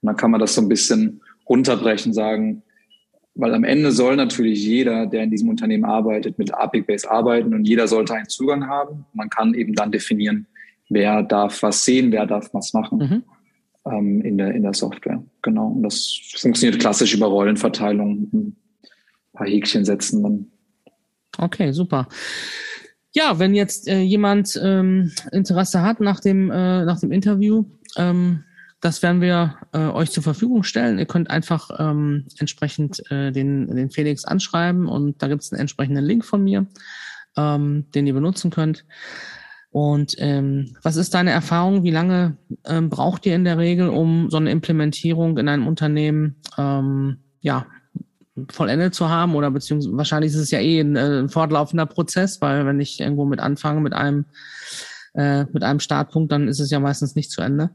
Und 0.01 0.07
dann 0.07 0.15
kann 0.15 0.31
man 0.31 0.39
das 0.39 0.55
so 0.55 0.61
ein 0.61 0.69
bisschen 0.69 1.21
runterbrechen, 1.47 2.13
sagen, 2.13 2.63
weil 3.35 3.53
am 3.53 3.65
Ende 3.65 3.91
soll 3.91 4.15
natürlich 4.15 4.65
jeder, 4.65 5.05
der 5.05 5.23
in 5.23 5.29
diesem 5.29 5.49
Unternehmen 5.49 5.83
arbeitet, 5.83 6.39
mit 6.39 6.53
APIC 6.53 6.87
Base 6.87 7.09
arbeiten 7.09 7.53
und 7.53 7.65
jeder 7.65 7.87
sollte 7.87 8.13
einen 8.15 8.29
Zugang 8.29 8.67
haben. 8.67 9.05
Man 9.13 9.29
kann 9.29 9.53
eben 9.53 9.73
dann 9.73 9.91
definieren, 9.91 10.47
wer 10.89 11.21
darf 11.21 11.61
was 11.61 11.83
sehen, 11.83 12.13
wer 12.13 12.25
darf 12.25 12.53
was 12.53 12.73
machen 12.73 12.97
mhm. 12.97 13.23
ähm, 13.91 14.21
in, 14.21 14.37
der, 14.37 14.55
in 14.55 14.63
der 14.63 14.73
Software. 14.73 15.21
Genau. 15.41 15.67
Und 15.67 15.83
das 15.83 16.17
funktioniert 16.37 16.79
klassisch 16.79 17.13
über 17.13 17.27
Rollenverteilung, 17.27 18.29
ein 18.33 18.55
paar 19.33 19.47
Häkchen 19.47 19.83
setzen 19.83 20.23
dann. 20.23 20.47
Okay, 21.37 21.73
super. 21.73 22.07
Ja, 23.11 23.37
wenn 23.37 23.53
jetzt 23.53 23.89
äh, 23.89 23.99
jemand 23.99 24.59
ähm, 24.63 25.11
Interesse 25.33 25.81
hat 25.81 25.99
nach 25.99 26.21
dem, 26.21 26.49
äh, 26.51 26.85
nach 26.85 27.01
dem 27.01 27.11
Interview, 27.11 27.65
ähm, 27.97 28.44
das 28.81 29.01
werden 29.01 29.21
wir 29.21 29.55
äh, 29.73 29.79
euch 29.79 30.11
zur 30.11 30.23
Verfügung 30.23 30.63
stellen. 30.63 30.99
Ihr 30.99 31.05
könnt 31.05 31.29
einfach 31.29 31.69
ähm, 31.79 32.25
entsprechend 32.37 33.01
äh, 33.11 33.31
den, 33.31 33.67
den 33.75 33.89
Felix 33.89 34.25
anschreiben 34.25 34.87
und 34.87 35.21
da 35.21 35.27
gibt 35.27 35.43
es 35.43 35.51
einen 35.51 35.61
entsprechenden 35.61 36.03
Link 36.03 36.25
von 36.25 36.43
mir, 36.43 36.67
ähm, 37.37 37.85
den 37.93 38.07
ihr 38.07 38.13
benutzen 38.13 38.51
könnt. 38.51 38.85
Und 39.75 40.15
ähm, 40.19 40.73
was 40.83 40.95
ist 40.95 41.13
deine 41.13 41.31
Erfahrung? 41.31 41.83
Wie 41.83 41.91
lange 41.91 42.37
ähm, 42.65 42.89
braucht 42.89 43.25
ihr 43.25 43.35
in 43.35 43.43
der 43.43 43.57
Regel, 43.57 43.89
um 43.89 44.29
so 44.29 44.37
eine 44.37 44.49
Implementierung 44.49 45.37
in 45.37 45.49
einem 45.49 45.67
Unternehmen 45.67 46.37
ähm, 46.57 47.17
ja, 47.41 47.65
vollendet 48.49 48.95
zu 48.95 49.09
haben? 49.09 49.35
Oder 49.35 49.51
beziehungsweise 49.51 49.97
wahrscheinlich 49.97 50.31
ist 50.31 50.39
es 50.39 50.51
ja 50.51 50.59
eh 50.59 50.79
ein, 50.79 50.95
äh, 50.95 51.19
ein 51.19 51.27
fortlaufender 51.27 51.85
Prozess, 51.87 52.39
weil 52.39 52.65
wenn 52.65 52.79
ich 52.79 53.01
irgendwo 53.01 53.25
mit 53.25 53.41
anfange 53.41 53.81
mit 53.81 53.91
einem 53.91 54.23
äh, 55.15 55.45
mit 55.51 55.63
einem 55.63 55.79
Startpunkt, 55.79 56.31
dann 56.31 56.47
ist 56.47 56.59
es 56.59 56.69
ja 56.71 56.79
meistens 56.79 57.15
nicht 57.15 57.31
zu 57.31 57.41
Ende. 57.41 57.71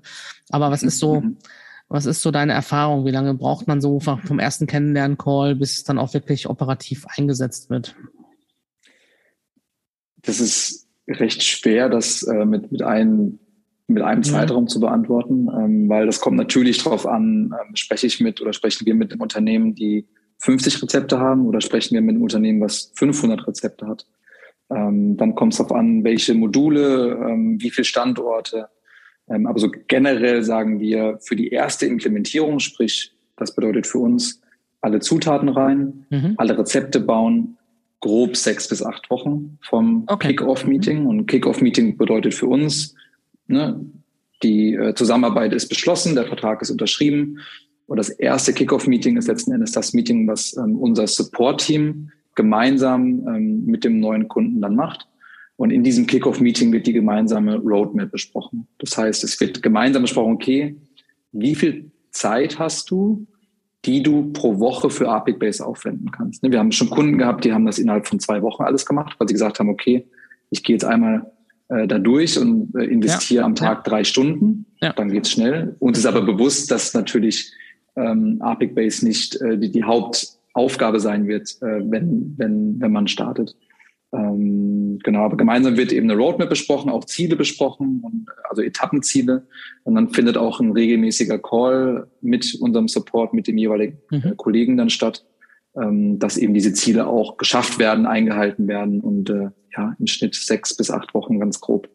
Aber 0.50 0.70
was 0.70 0.82
ist 0.82 0.98
so, 0.98 1.20
mhm. 1.20 1.36
was 1.88 2.06
ist 2.06 2.22
so 2.22 2.30
deine 2.30 2.52
Erfahrung? 2.52 3.04
Wie 3.04 3.10
lange 3.10 3.34
braucht 3.34 3.66
man 3.66 3.80
so 3.80 4.00
vom 4.00 4.38
ersten 4.38 4.66
Kennenlernen-Call, 4.66 5.56
bis 5.56 5.78
es 5.78 5.84
dann 5.84 5.98
auch 5.98 6.14
wirklich 6.14 6.48
operativ 6.48 7.06
eingesetzt 7.16 7.70
wird? 7.70 7.94
Das 10.22 10.40
ist 10.40 10.86
recht 11.08 11.42
schwer, 11.42 11.88
das 11.88 12.22
äh, 12.22 12.44
mit, 12.44 12.70
mit 12.70 12.82
einem 12.82 13.38
mit 13.90 14.04
einem 14.04 14.22
Zeitraum 14.22 14.68
zu 14.68 14.78
beantworten, 14.78 15.48
ähm, 15.48 15.88
weil 15.88 16.06
das 16.06 16.20
kommt 16.20 16.36
natürlich 16.36 16.82
darauf 16.82 17.06
an, 17.06 17.52
ähm, 17.60 17.74
spreche 17.74 18.06
ich 18.06 18.20
mit 18.20 18.40
oder 18.40 18.52
sprechen 18.52 18.86
wir 18.86 18.94
mit 18.94 19.10
einem 19.10 19.20
Unternehmen, 19.20 19.74
die 19.74 20.06
50 20.38 20.82
Rezepte 20.82 21.18
haben 21.18 21.46
oder 21.46 21.60
sprechen 21.60 21.94
wir 21.94 22.00
mit 22.00 22.14
einem 22.14 22.22
Unternehmen, 22.22 22.60
was 22.60 22.92
500 22.94 23.46
Rezepte 23.46 23.86
hat. 23.88 24.06
Ähm, 24.70 25.16
dann 25.16 25.34
kommt 25.34 25.52
es 25.52 25.58
darauf 25.58 25.72
an, 25.72 26.04
welche 26.04 26.34
Module, 26.34 27.18
ähm, 27.28 27.60
wie 27.60 27.70
viele 27.70 27.84
Standorte. 27.84 28.68
Ähm, 29.28 29.46
aber 29.46 29.58
so 29.58 29.70
generell 29.88 30.42
sagen 30.42 30.80
wir 30.80 31.18
für 31.20 31.36
die 31.36 31.48
erste 31.48 31.86
Implementierung, 31.86 32.58
sprich, 32.58 33.12
das 33.36 33.54
bedeutet 33.54 33.86
für 33.86 33.98
uns 33.98 34.40
alle 34.80 35.00
Zutaten 35.00 35.48
rein, 35.48 36.06
mhm. 36.10 36.34
alle 36.36 36.56
Rezepte 36.56 37.00
bauen, 37.00 37.56
grob 38.00 38.36
sechs 38.36 38.68
bis 38.68 38.82
acht 38.82 39.10
Wochen 39.10 39.58
vom 39.62 40.04
okay. 40.06 40.28
Kick-Off-Meeting. 40.28 41.06
Und 41.06 41.26
Kick-Off-Meeting 41.26 41.96
bedeutet 41.96 42.34
für 42.34 42.46
uns, 42.46 42.94
ne, 43.46 43.80
die 44.42 44.74
äh, 44.74 44.94
Zusammenarbeit 44.94 45.52
ist 45.52 45.68
beschlossen, 45.68 46.14
der 46.14 46.26
Vertrag 46.26 46.62
ist 46.62 46.70
unterschrieben. 46.70 47.40
Und 47.86 47.98
das 47.98 48.08
erste 48.08 48.52
Kick-Off-Meeting 48.52 49.16
ist 49.16 49.28
letzten 49.28 49.52
Endes 49.52 49.72
das 49.72 49.92
Meeting, 49.92 50.26
was 50.26 50.56
ähm, 50.56 50.76
unser 50.76 51.06
Support-Team 51.06 52.10
gemeinsam 52.40 53.26
ähm, 53.28 53.66
mit 53.66 53.84
dem 53.84 54.00
neuen 54.00 54.26
Kunden 54.28 54.62
dann 54.62 54.74
macht. 54.74 55.06
Und 55.56 55.70
in 55.70 55.84
diesem 55.84 56.06
Kickoff-Meeting 56.06 56.72
wird 56.72 56.86
die 56.86 56.94
gemeinsame 56.94 57.56
Roadmap 57.56 58.10
besprochen. 58.10 58.66
Das 58.78 58.96
heißt, 58.96 59.22
es 59.24 59.38
wird 59.40 59.62
gemeinsam 59.62 60.02
besprochen, 60.02 60.32
okay, 60.32 60.76
wie 61.32 61.54
viel 61.54 61.90
Zeit 62.12 62.58
hast 62.58 62.90
du, 62.90 63.26
die 63.84 64.02
du 64.02 64.32
pro 64.32 64.58
Woche 64.58 64.88
für 64.88 65.08
Apic 65.10 65.38
Base 65.38 65.64
aufwenden 65.64 66.10
kannst. 66.10 66.42
Ne, 66.42 66.50
wir 66.50 66.58
haben 66.58 66.72
schon 66.72 66.88
Kunden 66.88 67.18
gehabt, 67.18 67.44
die 67.44 67.52
haben 67.52 67.66
das 67.66 67.78
innerhalb 67.78 68.06
von 68.06 68.20
zwei 68.20 68.40
Wochen 68.40 68.62
alles 68.62 68.86
gemacht, 68.86 69.16
weil 69.18 69.28
sie 69.28 69.34
gesagt 69.34 69.58
haben, 69.58 69.68
okay, 69.68 70.06
ich 70.48 70.62
gehe 70.62 70.76
jetzt 70.76 70.84
einmal 70.84 71.30
äh, 71.68 71.86
da 71.86 71.98
durch 71.98 72.38
und 72.38 72.74
äh, 72.74 72.84
investiere 72.84 73.42
ja, 73.42 73.46
am 73.46 73.54
Tag 73.54 73.78
ja. 73.78 73.90
drei 73.90 74.04
Stunden, 74.04 74.64
ja. 74.80 74.94
dann 74.94 75.10
geht's 75.10 75.30
schnell. 75.30 75.76
Uns 75.78 75.98
ist 75.98 76.06
aber 76.06 76.22
bewusst, 76.22 76.70
dass 76.70 76.94
natürlich 76.94 77.52
ähm, 77.96 78.38
Apic 78.40 78.74
Base 78.74 79.04
nicht 79.04 79.40
äh, 79.42 79.58
die, 79.58 79.70
die 79.70 79.84
Haupt 79.84 80.39
Aufgabe 80.52 81.00
sein 81.00 81.26
wird, 81.28 81.56
äh, 81.62 81.80
wenn, 81.90 82.34
wenn, 82.36 82.80
wenn 82.80 82.92
man 82.92 83.08
startet. 83.08 83.56
Ähm, 84.12 84.98
genau, 85.04 85.24
aber 85.24 85.36
gemeinsam 85.36 85.76
wird 85.76 85.92
eben 85.92 86.10
eine 86.10 86.20
Roadmap 86.20 86.48
besprochen, 86.48 86.90
auch 86.90 87.04
Ziele 87.04 87.36
besprochen, 87.36 88.00
und, 88.02 88.26
also 88.48 88.62
Etappenziele. 88.62 89.46
Und 89.84 89.94
dann 89.94 90.10
findet 90.10 90.36
auch 90.36 90.60
ein 90.60 90.72
regelmäßiger 90.72 91.38
Call 91.38 92.08
mit 92.20 92.56
unserem 92.60 92.88
Support, 92.88 93.34
mit 93.34 93.46
dem 93.46 93.56
jeweiligen 93.56 93.98
mhm. 94.10 94.36
Kollegen 94.36 94.76
dann 94.76 94.90
statt, 94.90 95.24
ähm, 95.76 96.18
dass 96.18 96.36
eben 96.36 96.54
diese 96.54 96.72
Ziele 96.72 97.06
auch 97.06 97.36
geschafft 97.36 97.78
werden, 97.78 98.06
eingehalten 98.06 98.66
werden 98.66 99.00
und 99.00 99.30
äh, 99.30 99.50
ja, 99.76 99.94
im 100.00 100.06
Schnitt 100.08 100.34
sechs 100.34 100.76
bis 100.76 100.90
acht 100.90 101.14
Wochen 101.14 101.38
ganz 101.38 101.60
grob. 101.60 101.88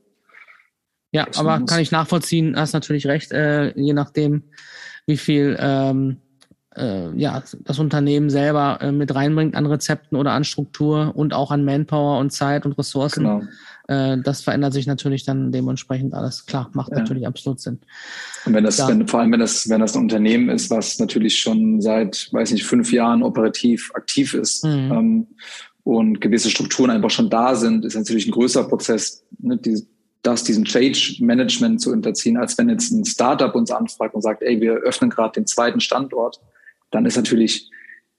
Ja, 1.12 1.28
aber 1.36 1.64
kann 1.66 1.82
ich 1.82 1.92
nachvollziehen, 1.92 2.56
hast 2.58 2.74
natürlich 2.74 3.08
recht, 3.08 3.32
äh, 3.32 3.78
je 3.78 3.94
nachdem, 3.94 4.44
wie 5.06 5.18
viel 5.18 5.58
ähm, 5.60 6.18
äh, 6.78 7.12
ja, 7.16 7.42
das 7.64 7.80
Unternehmen 7.80 8.30
selber 8.30 8.80
äh, 8.82 8.92
mit 8.92 9.14
reinbringt 9.14 9.56
an 9.56 9.66
Rezepten 9.66 10.18
oder 10.18 10.32
an 10.32 10.44
Struktur 10.44 11.14
und 11.16 11.34
auch 11.34 11.52
an 11.52 11.64
Manpower 11.64 12.20
und 12.20 12.32
Zeit 12.32 12.66
und 12.66 12.78
Ressourcen. 12.78 13.24
Genau. 13.24 13.42
Äh, 13.88 14.18
das 14.22 14.42
verändert 14.42 14.74
sich 14.74 14.88
natürlich 14.88 15.24
dann 15.24 15.52
dementsprechend 15.52 16.14
alles. 16.14 16.46
Klar, 16.46 16.70
macht 16.74 16.92
ja. 16.92 17.00
natürlich 17.00 17.28
absolut 17.28 17.60
Sinn. 17.60 17.80
Und 18.46 18.54
wenn 18.54 18.64
das, 18.64 18.78
ja. 18.78 18.88
wenn, 18.88 19.08
vor 19.08 19.22
allem 19.22 19.32
wenn 19.32 19.40
das, 19.40 19.70
wenn 19.70 19.80
das 19.80 19.96
ein 19.96 20.04
Unternehmen 20.04 20.50
ist, 20.50 20.70
was 20.70 21.00
natürlich 21.00 21.40
schon 21.40 21.82
seit, 21.82 22.30
weiß 22.32 22.52
nicht, 22.52 22.66
fünf 22.66 22.92
Jahren 22.92 23.24
operativ 23.24 23.92
aktiv 23.94 24.34
ist 24.34 24.66
mhm. 24.66 24.92
ähm, 24.92 25.28
und 25.84 26.20
gewisse 26.20 26.50
Strukturen 26.50 26.90
einfach 26.90 27.12
schon 27.12 27.30
da 27.30 27.56
sind, 27.56 27.86
ist 27.86 27.96
natürlich 27.96 28.28
ein 28.28 28.32
größerer 28.32 28.68
Prozess, 28.68 29.24
ne, 29.40 29.58
die, 29.58 29.86
das 30.24 30.44
diesem 30.44 30.66
Change 30.66 31.18
Management 31.20 31.80
zu 31.80 31.92
unterziehen, 31.92 32.38
als 32.38 32.58
wenn 32.58 32.68
jetzt 32.68 32.92
ein 32.92 33.06
Startup 33.06 33.54
uns 33.54 33.70
anfragt 33.70 34.16
und 34.16 34.22
sagt, 34.22 34.42
ey, 34.42 34.60
wir 34.60 34.74
öffnen 34.74 35.12
gerade 35.12 35.34
den 35.34 35.46
zweiten 35.46 35.80
Standort 35.80 36.42
dann 36.96 37.06
ist 37.06 37.18
natürlich 37.18 37.70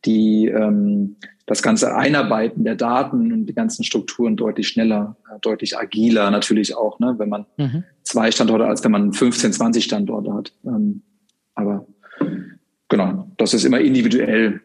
die, 0.04 0.46
ähm, 0.46 1.16
das 1.46 1.62
ganze 1.62 1.96
Einarbeiten 1.96 2.64
der 2.64 2.76
Daten 2.76 3.32
und 3.32 3.46
die 3.46 3.54
ganzen 3.54 3.84
Strukturen 3.84 4.36
deutlich 4.36 4.68
schneller, 4.68 5.16
äh, 5.28 5.38
deutlich 5.40 5.78
agiler 5.78 6.30
natürlich 6.30 6.76
auch, 6.76 6.98
ne, 6.98 7.14
wenn 7.18 7.28
man 7.28 7.46
mhm. 7.56 7.84
zwei 8.02 8.30
Standorte 8.30 8.66
als 8.66 8.84
wenn 8.84 8.92
man 8.92 9.12
15, 9.12 9.52
20 9.52 9.84
Standorte 9.84 10.32
hat. 10.34 10.52
Ähm, 10.64 11.02
aber 11.54 11.86
genau, 12.88 13.30
das 13.38 13.54
ist 13.54 13.64
immer 13.64 13.80
individuell 13.80 14.60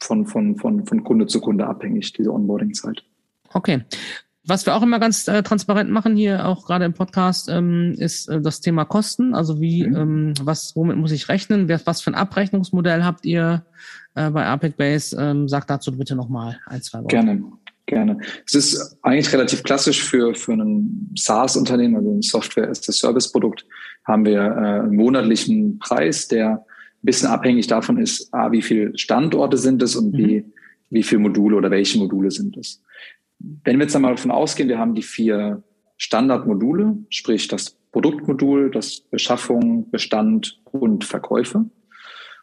von, 0.00 0.26
von, 0.26 0.56
von, 0.56 0.86
von 0.86 1.04
Kunde 1.04 1.26
zu 1.26 1.40
Kunde 1.40 1.66
abhängig, 1.66 2.12
diese 2.12 2.32
Onboarding-Zeit. 2.32 3.02
Okay. 3.52 3.82
Was 4.48 4.64
wir 4.64 4.76
auch 4.76 4.82
immer 4.82 5.00
ganz 5.00 5.26
äh, 5.26 5.42
transparent 5.42 5.90
machen 5.90 6.14
hier, 6.14 6.46
auch 6.46 6.66
gerade 6.66 6.84
im 6.84 6.92
Podcast, 6.92 7.48
ähm, 7.48 7.94
ist 7.98 8.28
äh, 8.28 8.40
das 8.40 8.60
Thema 8.60 8.84
Kosten. 8.84 9.34
Also 9.34 9.60
wie, 9.60 9.86
mhm. 9.86 9.96
ähm, 9.96 10.34
was, 10.40 10.76
womit 10.76 10.96
muss 10.96 11.10
ich 11.10 11.28
rechnen? 11.28 11.68
Was 11.84 12.00
für 12.00 12.10
ein 12.10 12.14
Abrechnungsmodell 12.14 13.02
habt 13.02 13.24
ihr 13.26 13.64
äh, 14.14 14.30
bei 14.30 14.46
Apex 14.46 14.76
Base? 14.76 15.16
Ähm, 15.18 15.48
sagt 15.48 15.68
dazu 15.68 15.96
bitte 15.96 16.14
nochmal 16.14 16.58
ein, 16.66 16.80
zwei 16.80 16.98
Worte. 16.98 17.08
Gerne, 17.08 17.42
gerne. 17.86 18.18
Es 18.46 18.54
ist 18.54 18.96
eigentlich 19.02 19.32
relativ 19.32 19.64
klassisch 19.64 20.02
für, 20.02 20.32
für 20.36 20.52
ein 20.52 21.10
SaaS-Unternehmen, 21.16 21.96
also 21.96 22.12
ein 22.12 22.22
Software-as-a-Service-Produkt, 22.22 23.66
haben 24.04 24.24
wir 24.24 24.40
äh, 24.40 24.80
einen 24.80 24.94
monatlichen 24.94 25.80
Preis, 25.80 26.28
der 26.28 26.50
ein 26.50 26.64
bisschen 27.02 27.28
abhängig 27.28 27.66
davon 27.66 27.98
ist, 27.98 28.32
A, 28.32 28.52
wie 28.52 28.62
viele 28.62 28.96
Standorte 28.96 29.56
sind 29.58 29.82
es 29.82 29.96
und 29.96 30.12
mhm. 30.12 30.18
wie, 30.18 30.44
wie 30.90 31.02
viele 31.02 31.20
Module 31.20 31.56
oder 31.56 31.70
welche 31.72 31.98
Module 31.98 32.30
sind 32.30 32.56
es. 32.56 32.80
Wenn 33.38 33.78
wir 33.78 33.84
jetzt 33.84 33.96
einmal 33.96 34.14
davon 34.14 34.30
ausgehen, 34.30 34.68
wir 34.68 34.78
haben 34.78 34.94
die 34.94 35.02
vier 35.02 35.62
Standardmodule, 35.96 36.96
sprich 37.10 37.48
das 37.48 37.78
Produktmodul, 37.92 38.70
das 38.70 39.00
Beschaffung, 39.00 39.90
Bestand 39.90 40.60
und 40.64 41.04
Verkäufe. 41.04 41.66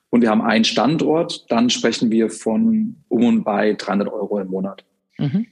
Und 0.10 0.22
wir 0.22 0.30
haben 0.30 0.42
einen 0.42 0.64
Standort, 0.64 1.46
dann 1.52 1.70
sprechen 1.70 2.12
wir 2.12 2.30
von 2.30 3.04
um 3.08 3.26
und 3.26 3.44
bei 3.44 3.74
300 3.74 4.12
Euro 4.12 4.40
im 4.40 4.48
Monat. 4.48 4.86
Mhm. 5.18 5.48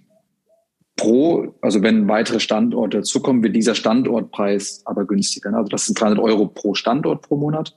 Pro, 0.95 1.55
also 1.61 1.81
wenn 1.81 2.07
weitere 2.07 2.39
Standorte 2.39 2.97
dazukommen, 2.97 3.41
wird 3.41 3.55
dieser 3.55 3.73
Standortpreis 3.73 4.83
aber 4.85 5.05
günstiger. 5.05 5.53
Also 5.55 5.69
das 5.69 5.85
sind 5.85 5.99
300 5.99 6.19
Euro 6.19 6.47
pro 6.47 6.75
Standort 6.75 7.23
pro 7.23 7.37
Monat. 7.37 7.75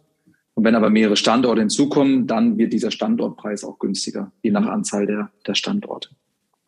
Und 0.55 0.65
wenn 0.65 0.75
aber 0.75 0.91
mehrere 0.91 1.17
Standorte 1.17 1.61
hinzukommen, 1.61 2.27
dann 2.27 2.59
wird 2.59 2.73
dieser 2.73 2.91
Standortpreis 2.91 3.65
auch 3.65 3.79
günstiger, 3.79 4.33
je 4.43 4.51
nach 4.51 4.67
Anzahl 4.67 5.07
der, 5.07 5.31
der 5.47 5.55
Standorte. 5.55 6.11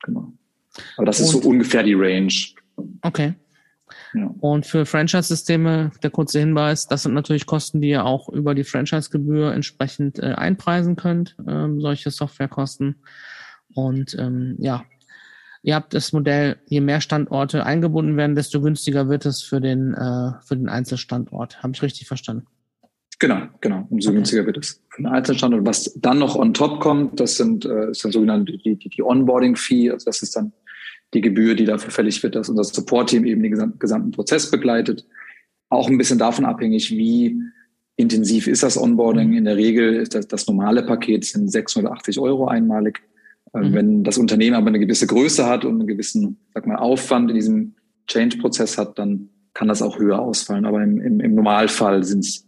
Genau. 0.03 0.33
Aber 0.97 1.07
das 1.07 1.21
ist 1.21 1.31
so 1.31 1.39
ungefähr 1.41 1.83
die 1.83 1.95
Range. 1.95 2.33
Okay. 3.03 3.35
Ja. 4.15 4.35
Und 4.41 4.67
für 4.67 4.87
Franchise-Systeme, 4.87 5.93
der 6.03 6.11
kurze 6.11 6.41
Hinweis, 6.41 6.87
das 6.87 7.03
sind 7.03 7.15
natürlich 7.15 7.47
Kosten, 7.47 7.81
die 7.81 7.91
ihr 7.91 8.05
auch 8.05 8.29
über 8.29 8.55
die 8.55 8.65
Franchise-Gebühr 8.65 9.53
entsprechend 9.53 10.19
äh, 10.19 10.33
einpreisen 10.33 10.97
könnt, 10.97 11.37
ähm, 11.47 11.81
solche 11.81 12.11
Softwarekosten. 12.11 12.97
Und 13.75 14.17
ähm, 14.19 14.57
ja, 14.59 14.85
ihr 15.63 15.75
habt 15.75 15.95
das 15.95 16.13
Modell, 16.13 16.57
je 16.67 16.81
mehr 16.81 17.01
Standorte 17.01 17.65
eingebunden 17.67 18.17
werden, 18.17 18.37
desto 18.37 18.61
günstiger 18.61 19.09
wird 19.09 19.27
es 19.27 19.43
für 19.43 19.61
den, 19.61 19.95
äh, 19.95 20.33
für 20.45 20.57
den 20.57 20.69
Einzelstandort. 20.69 21.63
Habe 21.63 21.73
ich 21.75 21.83
richtig 21.83 22.09
verstanden? 22.09 22.47
Genau, 23.19 23.43
genau. 23.61 23.87
Umso 23.91 24.11
okay. 24.11 24.17
günstiger 24.17 24.47
wird 24.47 24.59
es 24.59 24.83
für 24.91 25.03
den 25.03 25.07
Einzelstandort. 25.07 25.67
Was 25.67 25.93
dann 25.97 26.19
noch 26.19 26.37
on 26.37 26.55
top 26.55 26.81
kommt, 26.81 27.21
das 27.21 27.37
sind, 27.37 27.65
äh, 27.65 27.91
ist 27.91 28.05
dann 28.05 28.13
sogenannte 28.13 28.53
die, 28.53 28.77
die, 28.77 28.89
die 28.89 29.03
Onboarding-Fee. 29.03 29.91
Also 29.91 30.05
das 30.07 30.23
ist 30.23 30.37
dann 30.37 30.53
die 31.15 31.21
Gebühr, 31.21 31.55
die 31.55 31.65
dafür 31.65 31.91
fällig 31.91 32.23
wird, 32.23 32.35
dass 32.35 32.49
unser 32.49 32.65
Support-Team 32.65 33.25
eben 33.25 33.43
den 33.43 33.79
gesamten 33.79 34.11
Prozess 34.11 34.51
begleitet. 34.51 35.07
Auch 35.69 35.89
ein 35.89 35.99
bisschen 35.99 36.19
davon 36.19 36.45
abhängig, 36.45 36.91
wie 36.91 37.41
intensiv 37.97 38.47
ist 38.47 38.63
das 38.63 38.77
Onboarding. 38.77 39.33
In 39.35 39.45
der 39.45 39.57
Regel 39.57 39.95
ist 39.95 40.15
das, 40.15 40.29
das 40.29 40.47
normale 40.47 40.83
Paket 40.83 41.25
sind 41.25 41.51
680 41.51 42.19
Euro 42.19 42.49
einmalig. 42.49 43.03
Äh, 43.55 43.61
mhm. 43.61 43.73
Wenn 43.73 44.05
das 44.05 44.19
Unternehmen 44.19 44.57
aber 44.57 44.69
eine 44.69 44.79
gewisse 44.79 45.07
Größe 45.07 45.47
hat 45.47 45.65
und 45.65 45.79
einen 45.79 45.87
gewissen, 45.87 46.39
sag 46.55 46.67
mal, 46.67 46.77
Aufwand 46.77 47.31
in 47.31 47.37
diesem 47.37 47.75
Change-Prozess 48.07 48.79
hat, 48.79 48.99
dann 48.99 49.31
kann 49.55 49.69
das 49.69 49.83
auch 49.83 49.99
höher 49.99 50.21
ausfallen. 50.21 50.67
Aber 50.67 50.83
im, 50.83 51.01
im, 51.01 51.21
im 51.21 51.35
Normalfall 51.35 52.05
sind 52.05 52.21
es 52.21 52.47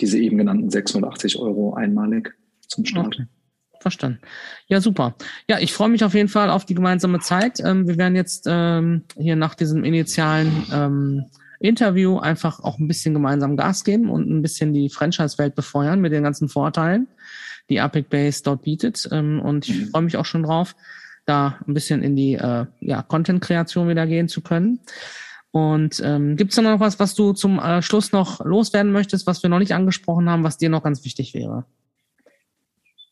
diese 0.00 0.18
eben 0.18 0.38
genannten 0.38 0.70
680 0.70 1.38
Euro 1.38 1.74
einmalig 1.74 2.34
zum 2.68 2.84
Start. 2.84 3.16
Okay. 3.16 3.26
Verstanden. 3.80 4.20
Ja, 4.66 4.80
super. 4.80 5.14
Ja, 5.48 5.58
ich 5.58 5.72
freue 5.72 5.88
mich 5.88 6.04
auf 6.04 6.14
jeden 6.14 6.28
Fall 6.28 6.50
auf 6.50 6.64
die 6.64 6.74
gemeinsame 6.74 7.20
Zeit. 7.20 7.60
Ähm, 7.60 7.86
wir 7.86 7.96
werden 7.96 8.16
jetzt 8.16 8.46
ähm, 8.48 9.04
hier 9.16 9.36
nach 9.36 9.54
diesem 9.54 9.84
initialen 9.84 10.66
ähm, 10.72 11.24
Interview 11.60 12.18
einfach 12.18 12.60
auch 12.60 12.78
ein 12.78 12.88
bisschen 12.88 13.14
gemeinsam 13.14 13.56
Gas 13.56 13.84
geben 13.84 14.10
und 14.10 14.28
ein 14.28 14.42
bisschen 14.42 14.72
die 14.72 14.90
Franchise-Welt 14.90 15.54
befeuern 15.54 16.00
mit 16.00 16.12
den 16.12 16.22
ganzen 16.22 16.48
Vorteilen, 16.48 17.08
die 17.68 17.78
Epic 17.78 18.08
Base 18.10 18.42
dort 18.42 18.62
bietet. 18.62 19.08
Ähm, 19.10 19.40
und 19.40 19.68
ich 19.68 19.80
mhm. 19.80 19.88
freue 19.88 20.02
mich 20.02 20.16
auch 20.16 20.26
schon 20.26 20.44
drauf, 20.44 20.74
da 21.24 21.58
ein 21.66 21.74
bisschen 21.74 22.02
in 22.02 22.16
die 22.16 22.34
äh, 22.34 22.66
ja, 22.80 23.02
Content-Kreation 23.02 23.88
wieder 23.88 24.06
gehen 24.06 24.28
zu 24.28 24.40
können. 24.40 24.80
Und 25.50 26.00
ähm, 26.04 26.36
gibt 26.36 26.50
es 26.50 26.56
da 26.56 26.62
noch 26.62 26.80
was, 26.80 27.00
was 27.00 27.14
du 27.14 27.32
zum 27.32 27.58
äh, 27.58 27.82
Schluss 27.82 28.12
noch 28.12 28.44
loswerden 28.44 28.92
möchtest, 28.92 29.26
was 29.26 29.42
wir 29.42 29.50
noch 29.50 29.58
nicht 29.58 29.72
angesprochen 29.72 30.28
haben, 30.28 30.44
was 30.44 30.58
dir 30.58 30.68
noch 30.68 30.82
ganz 30.82 31.04
wichtig 31.04 31.34
wäre? 31.34 31.64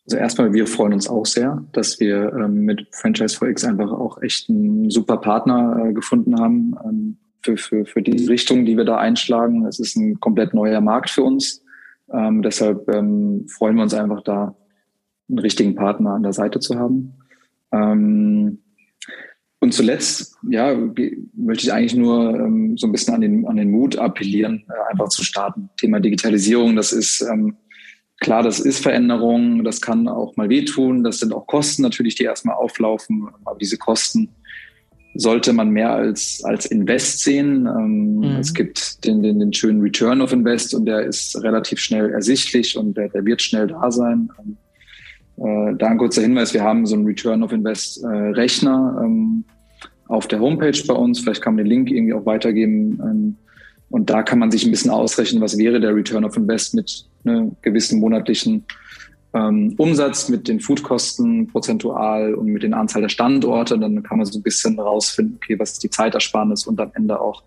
Also 0.07 0.19
erstmal, 0.19 0.53
wir 0.53 0.69
freuen 0.69 0.93
uns 0.93 1.09
auch 1.09 1.27
sehr, 1.27 1.65
dass 1.73 1.99
wir 1.99 2.33
ähm, 2.33 2.61
mit 2.61 2.87
Franchise 2.93 3.37
4X 3.37 3.67
einfach 3.67 3.91
auch 3.91 4.23
echt 4.23 4.49
einen 4.49 4.89
super 4.89 5.17
Partner 5.17 5.85
äh, 5.85 5.93
gefunden 5.93 6.39
haben 6.39 6.77
ähm, 6.85 7.17
für, 7.43 7.57
für, 7.57 7.85
für 7.85 8.03
die 8.03 8.27
Richtung, 8.27 8.65
die 8.65 8.77
wir 8.77 8.85
da 8.85 8.99
einschlagen. 8.99 9.67
Es 9.67 9.81
ist 9.81 9.97
ein 9.97 10.21
komplett 10.21 10.55
neuer 10.55 10.81
Markt 10.81 11.11
für 11.11 11.25
uns. 11.25 11.65
Ähm, 12.13 12.43
deshalb 12.43 12.89
ähm, 12.89 13.47
freuen 13.49 13.75
wir 13.75 13.83
uns 13.83 13.95
einfach 13.95 14.23
da, 14.23 14.55
einen 15.29 15.41
richtigen 15.41 15.75
Partner 15.75 16.11
an 16.11 16.23
der 16.23 16.33
Seite 16.33 16.61
zu 16.61 16.79
haben. 16.79 17.15
Ähm, 17.73 18.59
und 19.59 19.75
zuletzt, 19.75 20.37
ja, 20.49 20.73
möchte 21.35 21.65
ich 21.65 21.73
eigentlich 21.73 21.97
nur 21.97 22.39
ähm, 22.39 22.77
so 22.77 22.87
ein 22.87 22.93
bisschen 22.93 23.15
an 23.15 23.23
den, 23.23 23.47
an 23.47 23.57
den 23.57 23.73
Mut 23.73 23.99
appellieren, 23.99 24.65
äh, 24.69 24.93
einfach 24.93 25.09
zu 25.09 25.25
starten. 25.25 25.71
Thema 25.77 25.99
Digitalisierung, 25.99 26.77
das 26.77 26.93
ist 26.93 27.27
Klar, 28.21 28.43
das 28.43 28.61
ist 28.61 28.83
Veränderung, 28.83 29.63
das 29.63 29.81
kann 29.81 30.09
auch 30.09 30.37
mal 30.37 30.49
wehtun, 30.49 31.05
das 31.05 31.19
sind 31.19 31.35
auch 31.35 31.47
Kosten 31.47 31.83
natürlich, 31.83 32.15
die 32.15 32.25
erstmal 32.25 32.57
auflaufen, 32.57 33.29
aber 33.45 33.59
diese 33.59 33.77
Kosten 33.77 34.31
sollte 35.15 35.53
man 35.53 35.71
mehr 35.71 35.93
als, 35.93 36.43
als 36.45 36.67
Invest 36.67 37.21
sehen. 37.21 37.67
Ähm, 37.67 38.17
mhm. 38.17 38.25
Es 38.41 38.55
gibt 38.55 39.05
den, 39.05 39.23
den, 39.23 39.39
den 39.39 39.53
schönen 39.53 39.81
Return 39.81 40.21
of 40.21 40.33
Invest 40.33 40.75
und 40.75 40.87
der 40.87 41.03
ist 41.03 41.43
relativ 41.43 41.79
schnell 41.79 42.11
ersichtlich 42.11 42.77
und 42.77 42.97
der, 42.97 43.09
der 43.09 43.25
wird 43.25 43.43
schnell 43.43 43.67
da 43.67 43.91
sein. 43.91 44.31
Ähm, 44.39 44.57
äh, 45.39 45.77
da 45.77 45.89
ein 45.89 45.99
kurzer 45.99 46.23
Hinweis, 46.23 46.55
wir 46.55 46.63
haben 46.63 46.87
so 46.87 46.97
einen 46.97 47.07
Return 47.07 47.43
of 47.43 47.53
Invest 47.53 48.03
äh, 48.03 48.07
Rechner 48.07 49.03
ähm, 49.05 49.45
auf 50.09 50.27
der 50.27 50.41
Homepage 50.41 50.79
bei 50.87 50.95
uns. 50.95 51.21
Vielleicht 51.21 51.43
kann 51.43 51.55
man 51.55 51.65
den 51.65 51.71
Link 51.71 51.91
irgendwie 51.91 52.15
auch 52.15 52.27
weitergeben. 52.27 53.37
Und 53.89 54.11
da 54.11 54.23
kann 54.23 54.39
man 54.39 54.51
sich 54.51 54.65
ein 54.65 54.71
bisschen 54.71 54.91
ausrechnen, 54.91 55.41
was 55.41 55.59
wäre 55.59 55.81
der 55.81 55.95
Return 55.95 56.25
of 56.25 56.37
Invest 56.37 56.75
mit 56.75 57.07
ne, 57.25 57.53
gewissen 57.63 58.01
monatlichen 58.01 58.65
ähm, 59.33 59.75
Umsatz, 59.77 60.29
mit 60.29 60.49
den 60.49 60.61
Foodkosten 60.61 61.47
prozentual 61.49 62.35
und 62.35 62.47
mit 62.47 62.63
den 62.63 62.75
Anzahl 62.75 63.03
der 63.03 63.09
Standorte. 63.09 63.79
Dann 63.79 64.03
kann 64.03 64.19
man 64.19 64.27
so 64.27 64.39
ein 64.39 64.43
bisschen 64.43 64.79
rausfinden, 64.79 65.37
okay, 65.37 65.59
was 65.59 65.73
ist 65.73 65.83
die 65.83 65.91
Zeitersparnis 65.91 66.67
und 66.67 66.81
am 66.81 66.91
Ende 66.95 67.21
auch 67.21 67.43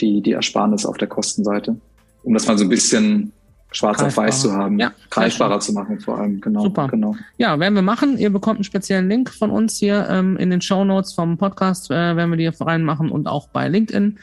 die, 0.00 0.22
die 0.22 0.32
Ersparnis 0.32 0.86
auf 0.86 0.96
der 0.96 1.08
Kostenseite. 1.08 1.76
Um 2.22 2.34
das 2.34 2.46
mal 2.46 2.58
so 2.58 2.64
ein 2.64 2.68
bisschen 2.68 3.32
schwarz 3.70 4.02
auf 4.02 4.16
weiß 4.16 4.42
zu 4.42 4.52
haben, 4.52 4.78
ja, 4.78 4.92
greifbarer 5.10 5.60
zu 5.60 5.72
machen 5.72 6.00
vor 6.00 6.18
allem. 6.18 6.40
Genau, 6.40 6.62
Super. 6.62 6.88
Genau. 6.88 7.14
Ja, 7.36 7.58
werden 7.60 7.74
wir 7.74 7.82
machen. 7.82 8.16
Ihr 8.16 8.30
bekommt 8.30 8.56
einen 8.56 8.64
speziellen 8.64 9.08
Link 9.08 9.30
von 9.30 9.50
uns 9.50 9.78
hier 9.78 10.08
ähm, 10.08 10.36
in 10.36 10.50
den 10.50 10.60
Show 10.60 10.84
Notes 10.84 11.12
vom 11.12 11.36
Podcast, 11.36 11.90
äh, 11.90 12.16
werden 12.16 12.30
wir 12.30 12.36
die 12.36 12.50
hier 12.50 12.66
reinmachen 12.66 13.10
und 13.10 13.26
auch 13.26 13.48
bei 13.48 13.68
LinkedIn. 13.68 14.18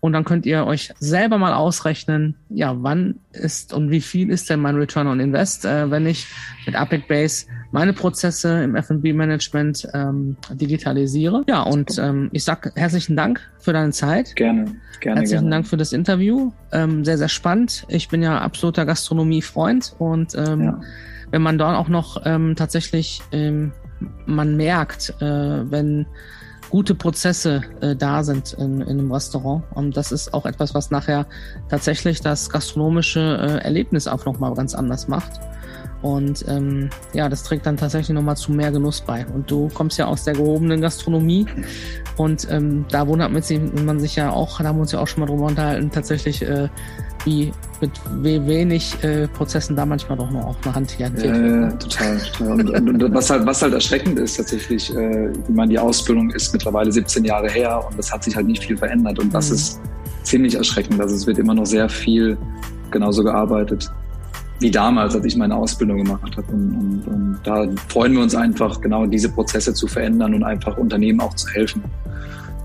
Und 0.00 0.12
dann 0.12 0.24
könnt 0.24 0.46
ihr 0.46 0.64
euch 0.64 0.92
selber 0.98 1.38
mal 1.38 1.52
ausrechnen, 1.52 2.36
ja, 2.48 2.74
wann 2.82 3.16
ist 3.32 3.74
und 3.74 3.90
wie 3.90 4.00
viel 4.00 4.30
ist 4.30 4.48
denn 4.48 4.60
mein 4.60 4.76
Return 4.76 5.06
on 5.06 5.20
Invest, 5.20 5.64
äh, 5.64 5.90
wenn 5.90 6.06
ich 6.06 6.26
mit 6.66 6.74
Epic 6.74 7.04
Base 7.08 7.46
meine 7.74 7.92
Prozesse 7.92 8.62
im 8.62 8.76
F&B-Management 8.76 9.88
ähm, 9.94 10.36
digitalisiere. 10.52 11.42
Ja, 11.48 11.62
und 11.62 11.98
ähm, 11.98 12.28
ich 12.30 12.44
sag 12.44 12.70
herzlichen 12.76 13.16
Dank 13.16 13.40
für 13.58 13.72
deine 13.72 13.90
Zeit. 13.90 14.36
Gerne, 14.36 14.76
gerne. 15.00 15.18
Herzlichen 15.18 15.40
gerne. 15.40 15.50
Dank 15.50 15.66
für 15.66 15.76
das 15.76 15.92
Interview. 15.92 16.52
Ähm, 16.70 17.04
sehr, 17.04 17.18
sehr 17.18 17.28
spannend. 17.28 17.84
Ich 17.88 18.08
bin 18.08 18.22
ja 18.22 18.38
absoluter 18.38 18.86
Gastronomie-Freund 18.86 19.96
und 19.98 20.36
ähm, 20.36 20.62
ja. 20.62 20.80
wenn 21.32 21.42
man 21.42 21.58
dort 21.58 21.74
auch 21.74 21.88
noch 21.88 22.22
ähm, 22.24 22.54
tatsächlich 22.54 23.22
ähm, 23.32 23.72
man 24.24 24.56
merkt, 24.56 25.12
äh, 25.20 25.24
wenn 25.68 26.06
gute 26.74 26.96
Prozesse 26.96 27.62
äh, 27.82 27.94
da 27.94 28.24
sind 28.24 28.54
in, 28.54 28.80
in 28.80 28.98
einem 28.98 29.12
Restaurant. 29.12 29.62
Und 29.76 29.96
das 29.96 30.10
ist 30.10 30.34
auch 30.34 30.44
etwas, 30.44 30.74
was 30.74 30.90
nachher 30.90 31.24
tatsächlich 31.68 32.20
das 32.20 32.50
gastronomische 32.50 33.20
äh, 33.20 33.64
Erlebnis 33.64 34.08
auch 34.08 34.24
nochmal 34.24 34.52
ganz 34.54 34.74
anders 34.74 35.06
macht. 35.06 35.38
Und 36.02 36.44
ähm, 36.48 36.90
ja, 37.12 37.28
das 37.28 37.44
trägt 37.44 37.64
dann 37.66 37.76
tatsächlich 37.76 38.12
nochmal 38.12 38.36
zu 38.36 38.50
mehr 38.50 38.72
Genuss 38.72 39.02
bei. 39.02 39.24
Und 39.24 39.48
du 39.48 39.68
kommst 39.72 39.98
ja 39.98 40.06
aus 40.06 40.24
der 40.24 40.34
gehobenen 40.34 40.80
Gastronomie. 40.80 41.46
Und 42.16 42.48
ähm, 42.50 42.86
da 42.90 43.06
wundert 43.06 43.30
man 43.30 44.00
sich 44.00 44.16
ja 44.16 44.32
auch, 44.32 44.58
da 44.58 44.64
haben 44.64 44.78
wir 44.78 44.82
uns 44.82 44.90
ja 44.90 44.98
auch 44.98 45.06
schon 45.06 45.20
mal 45.20 45.26
drüber 45.26 45.44
unterhalten, 45.46 45.92
tatsächlich, 45.92 46.42
äh, 46.42 46.68
wie 47.24 47.52
mit 47.84 48.46
wenig 48.46 49.02
äh, 49.02 49.28
Prozessen 49.28 49.76
da 49.76 49.84
manchmal 49.84 50.18
doch 50.18 50.30
noch 50.30 50.44
auch 50.46 50.56
eine 50.64 50.74
Hand 50.74 50.90
hier 50.92 51.10
Ja, 51.16 51.24
ja, 51.24 51.70
total. 51.72 52.18
total. 52.18 52.52
Und, 52.52 53.02
und, 53.02 53.14
was, 53.14 53.30
halt, 53.30 53.46
was 53.46 53.62
halt 53.62 53.74
erschreckend 53.74 54.18
ist 54.18 54.36
tatsächlich, 54.36 54.94
äh, 54.94 55.30
ich 55.30 55.48
meine, 55.48 55.70
die 55.70 55.78
Ausbildung 55.78 56.30
ist 56.30 56.52
mittlerweile 56.52 56.90
17 56.90 57.24
Jahre 57.24 57.48
her 57.50 57.84
und 57.88 57.98
das 57.98 58.12
hat 58.12 58.24
sich 58.24 58.34
halt 58.34 58.46
nicht 58.46 58.64
viel 58.64 58.76
verändert. 58.76 59.18
Und 59.18 59.34
das 59.34 59.48
mhm. 59.48 59.54
ist 59.56 59.80
ziemlich 60.22 60.54
erschreckend. 60.54 61.00
Also 61.00 61.14
es 61.14 61.26
wird 61.26 61.38
immer 61.38 61.54
noch 61.54 61.66
sehr 61.66 61.88
viel 61.88 62.36
genauso 62.90 63.22
gearbeitet 63.22 63.90
wie 64.60 64.70
damals, 64.70 65.14
als 65.14 65.24
ich 65.26 65.36
meine 65.36 65.54
Ausbildung 65.56 65.98
gemacht 65.98 66.36
habe. 66.36 66.46
Und, 66.52 66.74
und, 66.74 67.06
und, 67.06 67.40
da 67.42 67.66
freuen 67.88 68.12
wir 68.14 68.22
uns 68.22 68.34
einfach, 68.34 68.80
genau 68.80 69.04
diese 69.04 69.28
Prozesse 69.28 69.74
zu 69.74 69.86
verändern 69.86 70.34
und 70.34 70.42
einfach 70.44 70.76
Unternehmen 70.78 71.20
auch 71.20 71.34
zu 71.34 71.48
helfen 71.48 71.82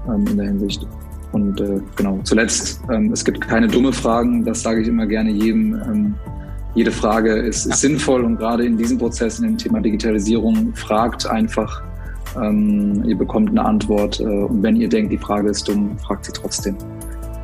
ähm, 0.07 0.25
in 0.27 0.37
der 0.37 0.47
Hinsicht. 0.47 0.87
Und 1.31 1.61
äh, 1.61 1.79
genau, 1.95 2.19
zuletzt, 2.23 2.81
ähm, 2.91 3.11
es 3.13 3.23
gibt 3.23 3.41
keine 3.41 3.67
dumme 3.67 3.93
Fragen, 3.93 4.43
das 4.43 4.61
sage 4.61 4.81
ich 4.81 4.87
immer 4.87 5.05
gerne 5.05 5.31
jedem. 5.31 5.73
Ähm, 5.75 6.15
jede 6.75 6.91
Frage 6.91 7.33
ist, 7.33 7.65
ist 7.65 7.81
sinnvoll 7.81 8.23
und 8.23 8.37
gerade 8.37 8.63
in 8.63 8.77
diesem 8.77 8.97
Prozess, 8.97 9.39
in 9.39 9.45
dem 9.45 9.57
Thema 9.57 9.81
Digitalisierung, 9.81 10.73
fragt 10.75 11.25
einfach, 11.27 11.81
ähm, 12.39 13.03
ihr 13.05 13.17
bekommt 13.17 13.49
eine 13.49 13.65
Antwort 13.65 14.19
äh, 14.19 14.23
und 14.23 14.61
wenn 14.61 14.75
ihr 14.75 14.87
denkt, 14.87 15.11
die 15.11 15.17
Frage 15.17 15.49
ist 15.49 15.67
dumm, 15.67 15.97
fragt 15.99 16.25
sie 16.25 16.31
trotzdem. 16.31 16.77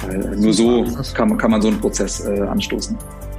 Weil 0.07 0.33
äh, 0.33 0.35
nur 0.35 0.53
so 0.53 0.85
kann, 1.15 1.35
kann 1.37 1.51
man 1.51 1.61
so 1.61 1.69
einen 1.69 1.79
Prozess 1.79 2.23
äh, 2.25 2.41
anstoßen 2.41 2.95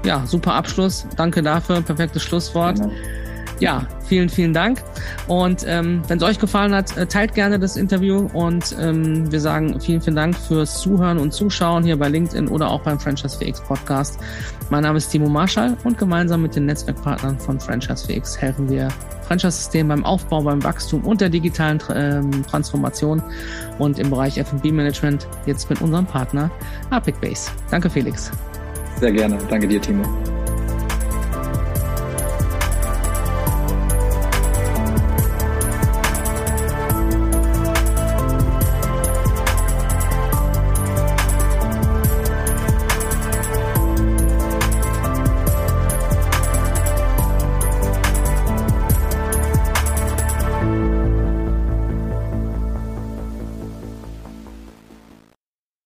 ja, 0.07 0.23
super 0.25 0.55
Abschluss. 0.55 1.07
Danke 1.17 1.43
dafür. 1.43 1.81
Perfektes 1.83 2.23
Schlusswort. 2.23 2.81
Genau. 2.81 2.93
Ja, 3.59 3.87
vielen, 4.07 4.29
vielen 4.29 4.53
Dank. 4.53 4.83
Und 5.29 5.65
ähm, 5.67 6.03
wenn 6.09 6.19
es 6.19 6.25
euch 6.25 6.39
gefallen 6.39 6.75
hat, 6.75 6.97
äh, 6.97 7.07
teilt 7.07 7.35
gerne 7.35 7.59
das 7.59 7.77
Interview 7.77 8.29
und 8.33 8.77
ähm, 8.81 9.31
wir 9.33 9.41
sagen 9.41 9.81
vielen, 9.81 10.01
vielen 10.01 10.17
Dank 10.17 10.37
fürs 10.37 10.81
Zuhören 10.81 11.19
und 11.19 11.33
Zuschauen 11.33 11.83
hier 11.83 11.99
bei 11.99 12.09
LinkedIn 12.09 12.49
oder 12.49 12.71
auch 12.71 12.83
beim 12.83 13.01
Franchise 13.01 13.39
VX 13.39 13.63
Podcast. 13.63 14.19
Mein 14.69 14.83
Name 14.83 14.99
ist 14.99 15.09
Timo 15.09 15.29
Marschall 15.29 15.77
und 15.85 15.97
gemeinsam 15.97 16.43
mit 16.43 16.55
den 16.55 16.67
Netzwerkpartnern 16.67 17.39
von 17.39 17.59
Franchise 17.59 18.07
VX 18.07 18.41
helfen 18.41 18.69
wir 18.69 18.89
Franchise-System 19.27 19.89
beim 19.89 20.05
Aufbau, 20.05 20.43
beim 20.43 20.63
Wachstum 20.63 21.05
und 21.05 21.21
der 21.21 21.29
digitalen 21.29 21.81
ähm, 21.95 22.45
Transformation 22.47 23.23
und 23.79 23.99
im 23.99 24.11
Bereich 24.11 24.39
F&B 24.39 24.71
Management 24.71 25.27
jetzt 25.47 25.69
mit 25.69 25.81
unserem 25.81 26.07
Partner 26.07 26.51
Apic 26.91 27.17
Base. 27.21 27.51
Danke, 27.71 27.91
Felix. 27.91 28.31
Sehr 29.01 29.13
gerne. 29.13 29.39
Danke 29.51 29.67
dir, 29.67 29.81
Timo. 29.81 30.05